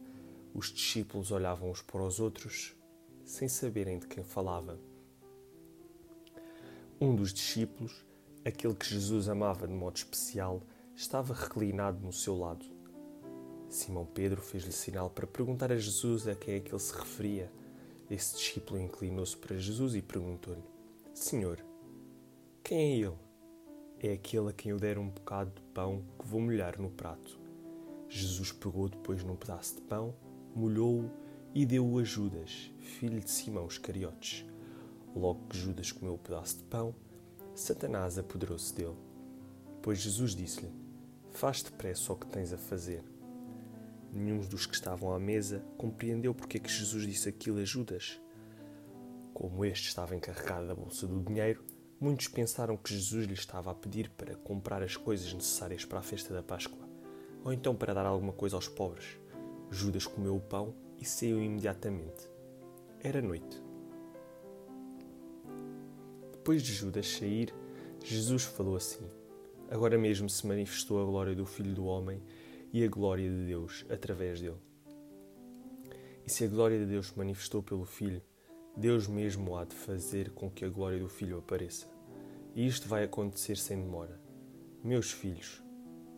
Os 0.54 0.72
discípulos 0.72 1.32
olhavam 1.32 1.70
uns 1.70 1.82
para 1.82 2.02
os 2.02 2.20
outros, 2.20 2.76
sem 3.24 3.48
saberem 3.48 4.00
de 4.00 4.08
quem 4.08 4.24
falava. 4.24 4.80
Um 7.02 7.16
dos 7.16 7.34
discípulos, 7.34 8.06
aquele 8.44 8.76
que 8.76 8.86
Jesus 8.86 9.30
amava 9.30 9.66
de 9.66 9.74
modo 9.74 9.96
especial, 9.96 10.62
estava 10.94 11.34
reclinado 11.34 12.06
no 12.06 12.12
seu 12.12 12.38
lado. 12.38 12.66
Simão 13.70 14.06
Pedro 14.06 14.42
fez-lhe 14.42 14.74
sinal 14.74 15.10
para 15.10 15.26
perguntar 15.26 15.72
a 15.72 15.78
Jesus 15.78 16.28
a 16.28 16.36
quem 16.36 16.56
é 16.56 16.60
que 16.60 16.74
ele 16.74 16.80
se 16.80 16.94
referia. 16.94 17.50
Esse 18.12 18.36
discípulo 18.36 18.82
inclinou-se 18.82 19.38
para 19.38 19.56
Jesus 19.56 19.96
e 19.96 20.02
perguntou-lhe: 20.02 20.62
Senhor, 21.14 21.64
quem 22.62 22.78
é 22.78 22.98
ele? 22.98 23.18
É 24.02 24.12
aquele 24.12 24.50
a 24.50 24.54
quem 24.54 24.72
eu 24.72 24.78
der 24.78 24.98
um 24.98 25.08
bocado 25.08 25.52
de 25.56 25.62
pão 25.74 26.04
que 26.20 26.28
vou 26.28 26.42
molhar 26.42 26.78
no 26.82 26.90
prato. 26.90 27.40
Jesus 28.10 28.52
pegou 28.52 28.90
depois 28.90 29.24
num 29.24 29.38
pedaço 29.38 29.76
de 29.76 29.82
pão, 29.84 30.14
molhou-o 30.54 31.10
e 31.56 31.66
deu-o 31.66 31.98
a 31.98 32.04
Judas, 32.04 32.74
filho 32.78 33.22
de 33.22 33.32
Simão 33.32 33.68
Iscariotes. 33.68 34.46
Logo 35.16 35.48
que 35.48 35.58
Judas 35.58 35.92
comeu 35.92 36.14
o 36.14 36.18
pedaço 36.18 36.58
de 36.58 36.64
pão, 36.64 36.96
Satanás 37.56 38.18
apoderou-se 38.18 38.74
dele. 38.74 38.96
Pois 39.82 40.00
Jesus 40.00 40.36
disse-lhe: 40.36 40.72
Faz 41.32 41.62
depressa 41.64 42.14
o 42.14 42.16
que 42.16 42.28
tens 42.28 42.54
a 42.54 42.58
fazer. 42.58 43.04
Nenhum 44.12 44.40
dos 44.40 44.66
que 44.66 44.74
estavam 44.74 45.14
à 45.14 45.20
mesa 45.20 45.64
compreendeu 45.78 46.34
porque 46.34 46.58
é 46.58 46.60
que 46.60 46.70
Jesus 46.70 47.06
disse 47.06 47.30
aquilo 47.30 47.60
a 47.60 47.66
Judas. 47.66 48.20
Como 49.34 49.64
este 49.64 49.88
estava 49.88 50.16
encarregado 50.16 50.68
da 50.68 50.76
bolsa 50.76 51.08
do 51.08 51.22
dinheiro, 51.22 51.64
muitos 52.00 52.28
pensaram 52.28 52.76
que 52.76 52.94
Jesus 52.94 53.26
lhe 53.26 53.34
estava 53.34 53.72
a 53.72 53.76
pedir 53.76 54.10
para 54.10 54.36
comprar 54.36 54.82
as 54.82 54.98
coisas 54.98 55.32
necessárias 55.32 55.86
para 55.86 56.00
a 56.00 56.04
festa 56.04 56.34
da 56.34 56.42
Páscoa, 56.42 56.88
ou 57.44 57.54
então 57.54 57.76
para 57.76 57.94
dar 57.94 58.06
alguma 58.06 58.34
coisa 58.34 58.56
aos 58.56 58.68
pobres. 58.68 59.18
Judas 59.70 60.08
comeu 60.08 60.36
o 60.36 60.42
pão 60.42 60.74
e 60.98 61.06
saiu 61.06 61.42
imediatamente. 61.42 62.28
Era 63.02 63.22
noite. 63.22 63.69
Depois 66.50 66.64
de 66.64 66.74
Judas 66.74 67.08
sair, 67.08 67.54
Jesus 68.04 68.42
falou 68.42 68.76
assim: 68.76 69.06
Agora 69.70 70.00
mesmo 70.00 70.28
se 70.28 70.48
manifestou 70.48 71.00
a 71.00 71.06
glória 71.06 71.36
do 71.36 71.46
Filho 71.46 71.76
do 71.76 71.86
Homem 71.86 72.24
e 72.74 72.84
a 72.84 72.88
glória 72.88 73.30
de 73.30 73.46
Deus 73.46 73.86
através 73.88 74.42
dele. 74.42 74.58
E 76.26 76.32
se 76.32 76.44
a 76.44 76.48
glória 76.48 76.80
de 76.80 76.88
Deus 76.88 77.10
se 77.10 77.18
manifestou 77.20 77.62
pelo 77.62 77.86
Filho, 77.86 78.20
Deus 78.76 79.06
mesmo 79.06 79.56
há 79.56 79.64
de 79.64 79.76
fazer 79.76 80.32
com 80.32 80.50
que 80.50 80.66
a 80.66 80.70
glória 80.70 80.98
do 80.98 81.08
Filho 81.08 81.38
apareça. 81.38 81.88
E 82.56 82.66
isto 82.66 82.88
vai 82.88 83.04
acontecer 83.04 83.56
sem 83.56 83.80
demora. 83.80 84.20
Meus 84.84 85.12
filhos, 85.12 85.62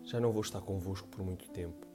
já 0.01 0.17
não 0.21 0.31
vou 0.31 0.43
estar 0.43 0.61
convosco 0.61 1.09
por 1.09 1.25
muito 1.25 1.49
tempo. 1.49 1.85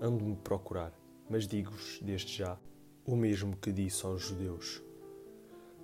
Ando-me 0.00 0.36
procurar, 0.36 0.96
mas 1.28 1.44
digo-vos 1.44 1.98
desde 2.00 2.34
já 2.34 2.56
o 3.04 3.16
mesmo 3.16 3.56
que 3.56 3.72
disse 3.72 4.06
aos 4.06 4.22
judeus: 4.22 4.80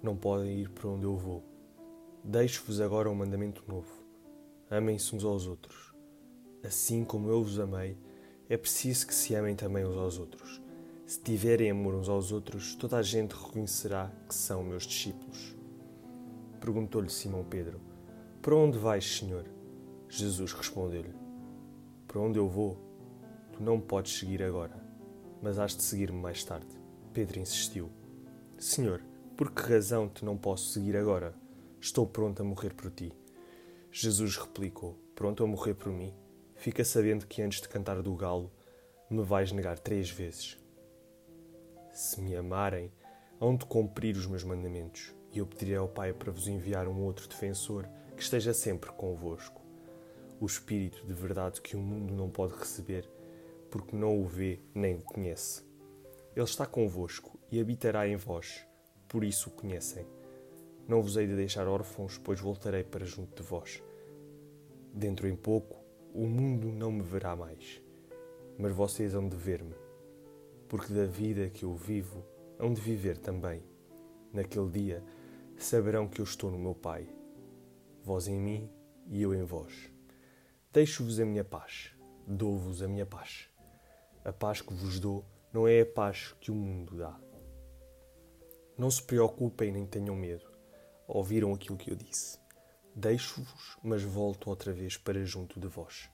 Não 0.00 0.16
podem 0.16 0.60
ir 0.60 0.70
para 0.70 0.88
onde 0.88 1.02
eu 1.02 1.16
vou. 1.16 1.55
Deixo-vos 2.28 2.80
agora 2.80 3.08
um 3.08 3.14
mandamento 3.14 3.62
novo: 3.68 4.04
amem-se 4.68 5.14
uns 5.14 5.22
aos 5.22 5.46
outros. 5.46 5.94
Assim 6.60 7.04
como 7.04 7.30
eu 7.30 7.40
vos 7.40 7.60
amei, 7.60 7.96
é 8.48 8.56
preciso 8.56 9.06
que 9.06 9.14
se 9.14 9.32
amem 9.36 9.54
também 9.54 9.86
uns 9.86 9.96
aos 9.96 10.18
outros. 10.18 10.60
Se 11.06 11.20
tiverem 11.20 11.70
amor 11.70 11.94
uns 11.94 12.08
aos 12.08 12.32
outros, 12.32 12.74
toda 12.74 12.96
a 12.96 13.02
gente 13.02 13.30
reconhecerá 13.30 14.10
que 14.28 14.34
são 14.34 14.64
meus 14.64 14.84
discípulos. 14.84 15.54
Perguntou-lhe 16.58 17.08
Simão 17.10 17.44
Pedro: 17.44 17.80
Para 18.42 18.56
onde 18.56 18.76
vais, 18.76 19.04
Senhor? 19.18 19.48
Jesus 20.08 20.52
respondeu-lhe: 20.52 21.14
Para 22.08 22.20
onde 22.20 22.40
eu 22.40 22.48
vou? 22.48 22.76
Tu 23.52 23.62
não 23.62 23.80
podes 23.80 24.18
seguir 24.18 24.42
agora, 24.42 24.74
mas 25.40 25.60
has 25.60 25.76
de 25.76 25.84
seguir-me 25.84 26.20
mais 26.20 26.42
tarde. 26.42 26.66
Pedro 27.12 27.38
insistiu: 27.38 27.88
Senhor, 28.58 29.00
por 29.36 29.52
que 29.52 29.62
razão 29.62 30.08
te 30.08 30.24
não 30.24 30.36
posso 30.36 30.72
seguir 30.72 30.96
agora? 30.96 31.45
Estou 31.86 32.04
pronto 32.04 32.42
a 32.42 32.44
morrer 32.44 32.74
por 32.74 32.90
ti. 32.90 33.12
Jesus 33.92 34.36
replicou: 34.36 34.98
Pronto 35.14 35.44
a 35.44 35.46
morrer 35.46 35.74
por 35.74 35.92
mim? 35.92 36.12
Fica 36.56 36.84
sabendo 36.84 37.28
que 37.28 37.40
antes 37.40 37.60
de 37.60 37.68
cantar 37.68 38.02
do 38.02 38.12
galo, 38.16 38.50
me 39.08 39.22
vais 39.22 39.52
negar 39.52 39.78
três 39.78 40.10
vezes. 40.10 40.58
Se 41.92 42.20
me 42.20 42.34
amarem, 42.34 42.90
hão 43.40 43.54
de 43.54 43.64
cumprir 43.66 44.16
os 44.16 44.26
meus 44.26 44.42
mandamentos, 44.42 45.14
e 45.30 45.38
eu 45.38 45.46
pedirei 45.46 45.76
ao 45.76 45.86
Pai 45.86 46.12
para 46.12 46.32
vos 46.32 46.48
enviar 46.48 46.88
um 46.88 47.04
outro 47.04 47.28
defensor 47.28 47.88
que 48.16 48.22
esteja 48.22 48.52
sempre 48.52 48.90
convosco. 48.90 49.62
O 50.40 50.46
Espírito 50.46 51.06
de 51.06 51.14
verdade 51.14 51.60
que 51.60 51.76
o 51.76 51.80
mundo 51.80 52.12
não 52.12 52.28
pode 52.28 52.54
receber, 52.54 53.08
porque 53.70 53.94
não 53.94 54.20
o 54.20 54.26
vê 54.26 54.58
nem 54.74 54.96
o 54.96 55.02
conhece. 55.02 55.62
Ele 56.34 56.44
está 56.44 56.66
convosco 56.66 57.38
e 57.48 57.60
habitará 57.60 58.08
em 58.08 58.16
vós, 58.16 58.66
por 59.06 59.22
isso 59.22 59.50
o 59.50 59.52
conhecem. 59.52 60.15
Não 60.88 61.02
vos 61.02 61.16
hei 61.16 61.26
de 61.26 61.34
deixar 61.34 61.66
órfãos, 61.66 62.18
pois 62.18 62.40
voltarei 62.40 62.84
para 62.84 63.04
junto 63.04 63.42
de 63.42 63.48
vós. 63.48 63.82
Dentro 64.92 65.26
em 65.26 65.36
pouco, 65.36 65.76
o 66.14 66.26
mundo 66.26 66.68
não 66.68 66.90
me 66.90 67.02
verá 67.02 67.34
mais, 67.34 67.82
mas 68.58 68.72
vocês 68.72 69.14
hão 69.14 69.28
de 69.28 69.36
ver-me 69.36 69.74
porque 70.68 70.92
da 70.92 71.04
vida 71.04 71.48
que 71.48 71.64
eu 71.64 71.74
vivo 71.74 72.24
hão 72.58 72.72
de 72.72 72.80
viver 72.80 73.18
também. 73.18 73.62
Naquele 74.32 74.68
dia 74.68 75.04
saberão 75.56 76.08
que 76.08 76.20
eu 76.20 76.24
estou 76.24 76.50
no 76.50 76.58
meu 76.58 76.74
Pai, 76.74 77.08
vós 78.02 78.28
em 78.28 78.38
mim 78.38 78.70
e 79.06 79.22
eu 79.22 79.34
em 79.34 79.42
vós. 79.42 79.90
Deixo-vos 80.72 81.20
a 81.20 81.24
minha 81.24 81.44
paz, 81.44 81.92
dou-vos 82.26 82.82
a 82.82 82.88
minha 82.88 83.06
paz. 83.06 83.48
A 84.24 84.32
paz 84.32 84.60
que 84.60 84.74
vos 84.74 84.98
dou 84.98 85.24
não 85.52 85.66
é 85.66 85.80
a 85.80 85.86
paz 85.86 86.34
que 86.40 86.50
o 86.50 86.54
mundo 86.54 86.96
dá. 86.96 87.18
Não 88.76 88.90
se 88.90 89.02
preocupem 89.02 89.72
nem 89.72 89.86
tenham 89.86 90.14
medo. 90.14 90.45
Ouviram 91.06 91.54
aquilo 91.54 91.76
que 91.76 91.90
eu 91.90 91.96
disse. 91.96 92.38
Deixo-vos, 92.94 93.76
mas 93.82 94.02
volto 94.02 94.48
outra 94.48 94.72
vez 94.72 94.96
para 94.96 95.24
junto 95.24 95.60
de 95.60 95.66
vós. 95.66 96.10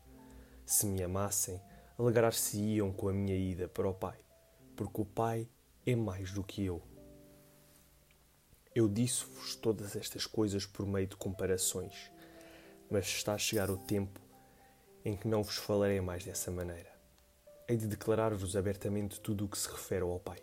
Se 0.67 0.87
me 0.87 1.03
amassem, 1.03 1.61
alegrar-se-iam 1.99 2.93
com 2.93 3.09
a 3.09 3.13
minha 3.13 3.37
ida 3.37 3.69
para 3.69 3.89
o 3.89 3.95
Pai 3.95 4.23
porque 4.77 5.01
o 5.01 5.05
Pai 5.05 5.49
é 5.87 5.95
mais 5.95 6.33
do 6.33 6.43
que 6.43 6.65
eu. 6.65 6.83
Eu 8.75 8.89
disse-vos 8.89 9.55
todas 9.57 9.95
estas 9.97 10.27
coisas 10.27 10.65
por 10.65 10.87
meio 10.87 11.07
de 11.07 11.17
comparações, 11.17 12.11
mas 12.91 13.07
está 13.07 13.35
a 13.35 13.39
chegar 13.39 13.71
o 13.71 13.77
tempo 13.77 14.21
em 15.05 15.17
que 15.17 15.29
não 15.29 15.43
vos 15.43 15.57
falarei 15.57 16.01
mais 16.01 16.25
dessa 16.25 16.51
maneira. 16.51 16.91
Hei 17.69 17.77
de 17.77 17.87
declarar-vos 17.87 18.57
abertamente 18.57 19.21
tudo 19.21 19.45
o 19.45 19.49
que 19.49 19.59
se 19.59 19.71
refere 19.71 20.03
ao 20.03 20.19
Pai. 20.19 20.43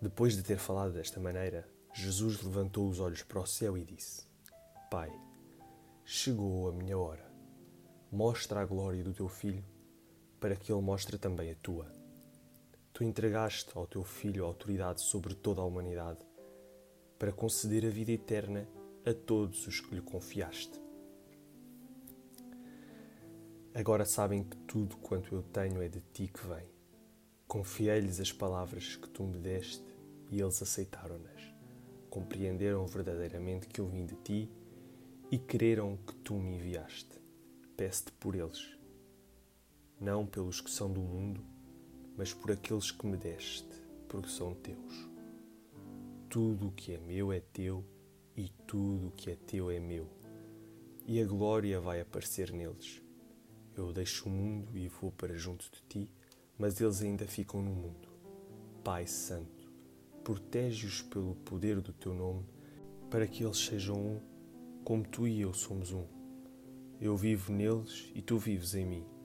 Depois 0.00 0.36
de 0.36 0.42
ter 0.42 0.58
falado 0.58 0.92
desta 0.92 1.20
maneira, 1.20 1.66
Jesus 1.96 2.42
levantou 2.42 2.88
os 2.88 3.00
olhos 3.00 3.22
para 3.22 3.40
o 3.40 3.46
céu 3.46 3.76
e 3.76 3.84
disse: 3.84 4.24
Pai, 4.90 5.12
chegou 6.04 6.68
a 6.68 6.72
minha 6.72 6.98
hora. 6.98 7.26
Mostra 8.12 8.60
a 8.60 8.64
glória 8.64 9.02
do 9.02 9.12
teu 9.12 9.28
filho, 9.28 9.64
para 10.38 10.54
que 10.54 10.72
ele 10.72 10.80
mostre 10.80 11.18
também 11.18 11.50
a 11.50 11.54
tua 11.56 11.90
tu 12.96 13.04
entregaste 13.04 13.72
ao 13.74 13.86
teu 13.86 14.02
Filho 14.02 14.42
a 14.42 14.46
autoridade 14.46 15.02
sobre 15.02 15.34
toda 15.34 15.60
a 15.60 15.64
humanidade, 15.66 16.20
para 17.18 17.30
conceder 17.30 17.84
a 17.84 17.90
vida 17.90 18.10
eterna 18.10 18.66
a 19.04 19.12
todos 19.12 19.66
os 19.66 19.80
que 19.80 19.94
lhe 19.94 20.00
confiaste. 20.00 20.80
Agora 23.74 24.06
sabem 24.06 24.42
que 24.42 24.56
tudo 24.56 24.96
quanto 24.96 25.34
eu 25.34 25.42
tenho 25.42 25.82
é 25.82 25.90
de 25.90 26.00
ti 26.00 26.26
que 26.26 26.46
vem. 26.46 26.64
Confiei-lhes 27.46 28.18
as 28.18 28.32
palavras 28.32 28.96
que 28.96 29.10
tu 29.10 29.24
me 29.24 29.40
deste 29.40 29.84
e 30.30 30.40
eles 30.40 30.62
aceitaram-nas. 30.62 31.55
Compreenderam 32.16 32.86
verdadeiramente 32.86 33.66
que 33.66 33.78
eu 33.78 33.86
vim 33.86 34.06
de 34.06 34.14
ti 34.16 34.50
e 35.30 35.38
creram 35.38 35.98
que 35.98 36.14
tu 36.14 36.34
me 36.34 36.54
enviaste. 36.56 37.20
Peço-te 37.76 38.12
por 38.12 38.34
eles, 38.34 38.78
não 40.00 40.24
pelos 40.24 40.62
que 40.62 40.70
são 40.70 40.90
do 40.90 41.02
mundo 41.02 41.44
mas 42.16 42.32
por 42.32 42.50
aqueles 42.50 42.90
que 42.90 43.06
me 43.06 43.16
deste, 43.16 43.68
porque 44.08 44.30
são 44.30 44.54
teus. 44.54 45.08
Tudo 46.28 46.68
o 46.68 46.72
que 46.72 46.94
é 46.94 46.98
meu 46.98 47.30
é 47.30 47.40
teu, 47.40 47.84
e 48.36 48.48
tudo 48.66 49.08
o 49.08 49.10
que 49.12 49.30
é 49.30 49.36
teu 49.36 49.70
é 49.70 49.78
meu. 49.78 50.08
E 51.06 51.20
a 51.20 51.24
glória 51.24 51.80
vai 51.80 52.00
aparecer 52.00 52.52
neles. 52.52 53.02
Eu 53.76 53.92
deixo 53.92 54.28
o 54.28 54.32
mundo 54.32 54.76
e 54.76 54.88
vou 54.88 55.12
para 55.12 55.36
junto 55.36 55.70
de 55.70 55.82
ti, 55.88 56.12
mas 56.58 56.80
eles 56.80 57.02
ainda 57.02 57.26
ficam 57.26 57.62
no 57.62 57.70
mundo. 57.70 58.08
Pai 58.82 59.06
Santo, 59.06 59.55
protege-os 60.34 61.02
pelo 61.02 61.36
poder 61.36 61.80
do 61.80 61.92
teu 61.92 62.12
nome, 62.12 62.44
para 63.08 63.26
que 63.26 63.44
eles 63.44 63.58
sejam 63.58 63.96
um, 63.96 64.20
como 64.82 65.06
tu 65.06 65.28
e 65.28 65.40
eu 65.40 65.52
somos 65.52 65.92
um. 65.92 66.04
Eu 67.00 67.16
vivo 67.16 67.52
neles 67.52 68.10
e 68.14 68.20
tu 68.20 68.38
vives 68.38 68.74
em 68.74 68.84
mim 68.84 69.16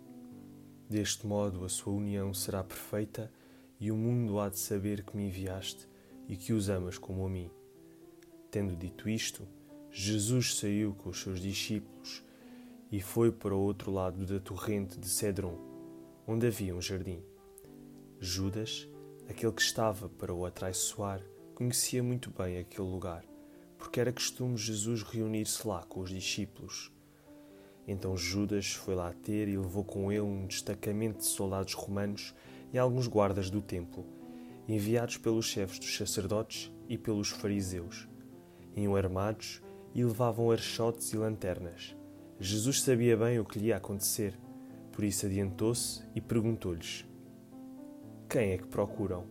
Deste 0.92 1.26
modo, 1.26 1.64
a 1.64 1.70
sua 1.70 1.94
união 1.94 2.34
será 2.34 2.62
perfeita 2.62 3.32
e 3.80 3.90
o 3.90 3.96
mundo 3.96 4.42
há 4.42 4.50
de 4.50 4.60
saber 4.60 5.06
que 5.06 5.16
me 5.16 5.30
enviaste 5.30 5.88
e 6.28 6.36
que 6.36 6.52
os 6.52 6.70
amas 6.70 6.98
como 6.98 7.26
a 7.26 7.30
mim. 7.30 7.50
Tendo 8.52 8.76
dito 8.76 9.08
isto, 9.08 9.48
Jesus 9.90 10.56
saiu 10.56 10.94
com 10.94 11.12
os 11.12 11.22
seus 11.22 11.40
discípulos 11.40 12.22
e 12.92 13.00
foi 13.00 13.32
para 13.32 13.56
o 13.56 13.62
outro 13.62 13.90
lado 13.90 14.26
da 14.26 14.38
torrente 14.42 15.00
de 15.00 15.08
Cedron, 15.08 15.58
onde 16.28 16.46
havia 16.46 16.76
um 16.76 16.82
jardim. 16.82 17.24
Judas, 18.20 18.86
aquele 19.32 19.54
que 19.54 19.62
estava 19.62 20.10
para 20.10 20.34
o 20.34 20.46
atraiçoar, 20.46 21.22
conhecia 21.56 22.04
muito 22.04 22.30
bem 22.30 22.58
aquele 22.58 22.88
lugar, 22.88 23.24
porque 23.78 24.00
era 24.00 24.12
costume 24.12 24.58
Jesus 24.58 25.04
reunir-se 25.04 25.66
lá 25.66 25.84
com 25.84 26.02
os 26.02 26.10
discípulos. 26.10 26.92
Então 27.88 28.18
Judas 28.18 28.74
foi 28.74 28.94
lá 28.94 29.14
ter 29.14 29.48
e 29.48 29.58
levou 29.58 29.86
com 29.86 30.12
ele 30.12 30.22
um 30.22 30.46
destacamento 30.46 31.20
de 31.20 31.26
soldados 31.26 31.74
romanos 31.74 32.36
e 32.74 32.78
alguns 32.78 33.08
guardas 33.08 33.50
do 33.50 33.62
templo, 33.62 34.06
enviados 34.68 35.18
pelos 35.18 35.46
chefes 35.46 35.80
dos 35.80 35.96
sacerdotes 35.96 36.70
e 36.90 36.98
pelos 36.98 37.30
fariseus. 37.30 38.10
Iam 38.76 38.98
armados 38.98 39.62
e 39.96 40.04
levavam 40.04 40.52
archotes 40.52 41.14
e 41.14 41.18
lanternas. 41.18 41.96
Jesus 42.38 42.82
sabia 42.82 43.16
bem 43.16 43.40
o 43.40 43.46
que 43.46 43.60
lhe 43.60 43.68
ia 43.68 43.78
acontecer, 43.78 44.38
por 44.92 45.06
isso 45.06 45.26
adiantou-se 45.26 46.04
e 46.14 46.20
perguntou-lhes: 46.20 47.06
Quem 48.32 48.54
é 48.54 48.58
que 48.58 48.68
procuram? 48.68 49.26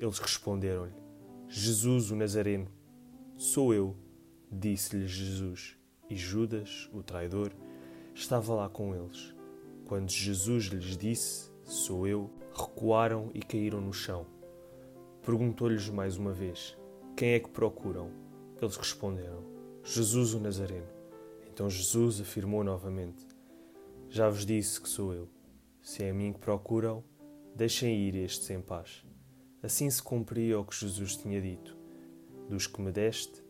Eles 0.00 0.18
responderam-lhe: 0.18 0.92
Jesus 1.46 2.10
o 2.10 2.16
Nazareno. 2.16 2.66
Sou 3.36 3.72
eu, 3.72 3.96
disse-lhes 4.50 5.12
Jesus. 5.12 5.76
E 6.10 6.16
Judas, 6.16 6.90
o 6.92 7.04
traidor, 7.04 7.52
estava 8.12 8.52
lá 8.52 8.68
com 8.68 8.96
eles. 8.96 9.32
Quando 9.86 10.10
Jesus 10.10 10.64
lhes 10.64 10.96
disse: 10.96 11.52
Sou 11.62 12.04
eu, 12.04 12.28
recuaram 12.52 13.30
e 13.32 13.38
caíram 13.38 13.80
no 13.80 13.92
chão. 13.92 14.26
Perguntou-lhes 15.24 15.88
mais 15.88 16.16
uma 16.16 16.32
vez: 16.32 16.76
Quem 17.16 17.34
é 17.34 17.38
que 17.38 17.48
procuram? 17.48 18.10
Eles 18.60 18.76
responderam: 18.76 19.44
Jesus 19.84 20.34
o 20.34 20.40
Nazareno. 20.40 20.88
Então 21.48 21.70
Jesus 21.70 22.20
afirmou 22.20 22.64
novamente: 22.64 23.24
Já 24.08 24.28
vos 24.28 24.44
disse 24.44 24.80
que 24.80 24.88
sou 24.88 25.14
eu. 25.14 25.28
Se 25.80 26.02
é 26.02 26.10
a 26.10 26.14
mim 26.14 26.32
que 26.32 26.40
procuram, 26.40 27.04
deixem 27.54 28.08
ir 28.08 28.14
estes 28.16 28.50
em 28.50 28.60
paz. 28.60 29.04
Assim 29.62 29.88
se 29.88 30.02
cumpria 30.02 30.58
o 30.58 30.64
que 30.64 30.74
Jesus 30.74 31.16
tinha 31.16 31.40
dito: 31.40 31.76
Dos 32.48 32.66
que 32.66 32.80
me 32.80 32.90
deste, 32.90 33.42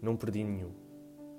não 0.00 0.16
perdi 0.16 0.42
nenhum. 0.44 0.72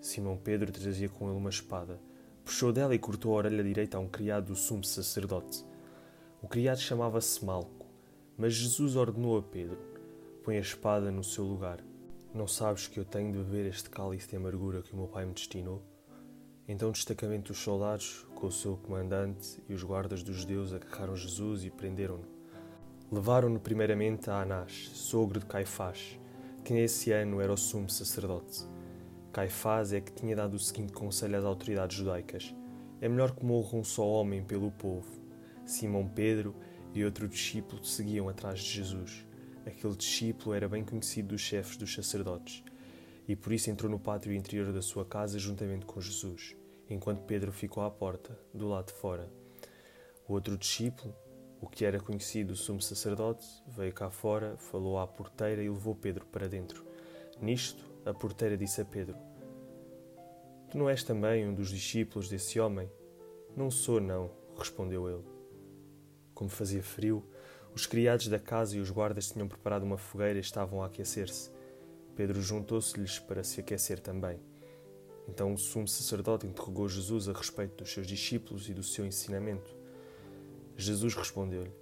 Simão 0.02 0.38
Pedro 0.38 0.72
trazia 0.72 1.10
com 1.10 1.30
ele 1.30 1.38
uma 1.38 1.50
espada 1.50 2.00
Puxou 2.46 2.72
dela 2.72 2.94
e 2.94 3.00
cortou 3.00 3.34
a 3.34 3.38
orelha 3.38 3.64
direita 3.64 3.98
a 3.98 4.00
um 4.00 4.08
criado 4.08 4.46
do 4.46 4.56
sumo 4.56 4.84
sacerdote. 4.84 5.66
O 6.44 6.48
criado 6.48 6.78
chamava-se 6.78 7.44
Malco, 7.44 7.88
mas 8.38 8.54
Jesus 8.54 8.96
ordenou 8.96 9.40
a 9.40 9.42
Pedro: 9.42 9.80
Põe 10.44 10.58
a 10.58 10.62
espada 10.62 11.10
no 11.10 11.24
seu 11.24 11.44
lugar. 11.44 11.84
Não 12.36 12.48
sabes 12.48 12.86
que 12.86 13.00
eu 13.00 13.04
tenho 13.04 13.32
de 13.32 13.40
beber 13.40 13.66
este 13.66 13.90
cálice 13.90 14.30
de 14.30 14.36
amargura 14.36 14.84
que 14.84 14.94
o 14.94 14.96
meu 14.96 15.08
pai 15.08 15.26
me 15.26 15.34
destinou? 15.34 15.82
Então 16.68 16.90
o 16.90 16.92
destacamento 16.92 17.52
dos 17.54 17.62
soldados, 17.62 18.26
com 18.34 18.48
o 18.48 18.52
seu 18.52 18.76
comandante 18.76 19.62
e 19.70 19.74
os 19.74 19.84
guardas 19.84 20.24
dos 20.24 20.38
judeus, 20.38 20.74
agarraram 20.74 21.16
Jesus 21.16 21.64
e 21.64 21.70
prenderam-no. 21.70 22.26
Levaram-no 23.12 23.60
primeiramente 23.60 24.32
a 24.32 24.42
Anás, 24.42 24.90
sogro 24.94 25.40
de 25.40 25.46
Caifás, 25.46 26.20
que 26.64 26.74
nesse 26.74 27.12
ano 27.12 27.40
era 27.40 27.54
o 27.54 27.58
sumo 27.58 27.88
sacerdote. 27.88 28.66
Caifás 29.32 29.94
é 29.94 30.02
que 30.02 30.12
tinha 30.12 30.36
dado 30.36 30.56
o 30.56 30.60
seguinte 30.60 30.92
conselho 30.92 31.38
às 31.38 31.46
autoridades 31.46 31.98
judaicas: 31.98 32.56
É 33.00 33.08
melhor 33.08 33.36
que 33.36 33.46
morra 33.46 33.78
um 33.78 33.84
só 33.84 34.08
homem 34.08 34.44
pelo 34.44 34.72
povo. 34.72 35.22
Simão 35.68 36.08
Pedro 36.08 36.56
e 36.96 37.06
outro 37.06 37.28
discípulo 37.28 37.86
seguiam 37.86 38.28
atrás 38.28 38.60
de 38.60 38.72
Jesus. 38.72 39.24
Aquele 39.68 39.96
discípulo 39.96 40.56
era 40.56 40.68
bem 40.68 40.84
conhecido 40.84 41.30
dos 41.30 41.42
chefes 41.42 41.78
dos 41.78 41.94
sacerdotes 41.94 42.64
e 43.28 43.36
por 43.36 43.54
isso 43.54 43.70
entrou 43.70 43.90
no 43.92 44.00
pátio 44.00 44.34
interior 44.34 44.72
da 44.72 44.82
sua 44.82 45.06
casa 45.06 45.40
juntamente 45.40 45.86
com 45.86 46.00
Jesus, 46.00 46.56
enquanto 46.90 47.26
Pedro 47.26 47.52
ficou 47.52 47.84
à 47.84 47.90
porta, 47.90 48.38
do 48.54 48.68
lado 48.68 48.88
de 48.88 48.94
fora. 48.94 49.30
O 50.28 50.34
outro 50.34 50.58
discípulo, 50.58 51.16
o 51.60 51.68
que 51.68 51.86
era 51.86 52.00
conhecido 52.00 52.56
sumo 52.56 52.82
sacerdote, 52.82 53.46
veio 53.68 53.94
cá 53.94 54.10
fora, 54.10 54.58
falou 54.58 55.00
à 55.00 55.08
porteira 55.08 55.64
e 55.64 55.70
levou 55.70 55.96
Pedro 55.96 56.26
para 56.26 56.48
dentro. 56.48 56.86
Nisto, 57.42 57.84
a 58.06 58.14
porteira 58.14 58.58
disse 58.58 58.82
a 58.82 58.86
Pedro: 58.86 59.18
Tu 60.70 60.78
não 60.78 60.90
és 60.90 61.04
também 61.04 61.48
um 61.48 61.54
dos 61.54 61.70
discípulos 61.70 62.30
desse 62.30 62.60
homem? 62.60 62.90
Não 63.56 63.72
sou, 63.72 64.00
não, 64.00 64.32
respondeu 64.58 65.10
ele. 65.10 65.24
Como 66.34 66.50
fazia 66.50 66.84
frio, 66.84 67.24
os 67.74 67.86
criados 67.86 68.28
da 68.28 68.40
casa 68.40 68.78
e 68.78 68.80
os 68.80 68.90
guardas 68.90 69.32
tinham 69.32 69.48
preparado 69.48 69.84
uma 69.84 69.98
fogueira 69.98 70.38
e 70.38 70.42
estavam 70.42 70.82
a 70.82 70.88
aquecer-se. 70.88 71.55
Pedro 72.16 72.42
juntou-se-lhes 72.42 73.20
para 73.20 73.44
se 73.44 73.60
aquecer 73.60 74.00
também. 74.00 74.40
Então 75.28 75.54
o 75.54 75.58
sumo 75.58 75.88
sacerdote 75.88 76.48
interrogou 76.48 76.88
Jesus 76.88 77.28
a 77.28 77.34
respeito 77.34 77.84
dos 77.84 77.92
seus 77.92 78.08
discípulos 78.08 78.70
e 78.70 78.74
do 78.74 78.84
seu 78.84 79.06
ensinamento. 79.06 79.76
Jesus 80.78 81.14
respondeu-lhe: 81.14 81.74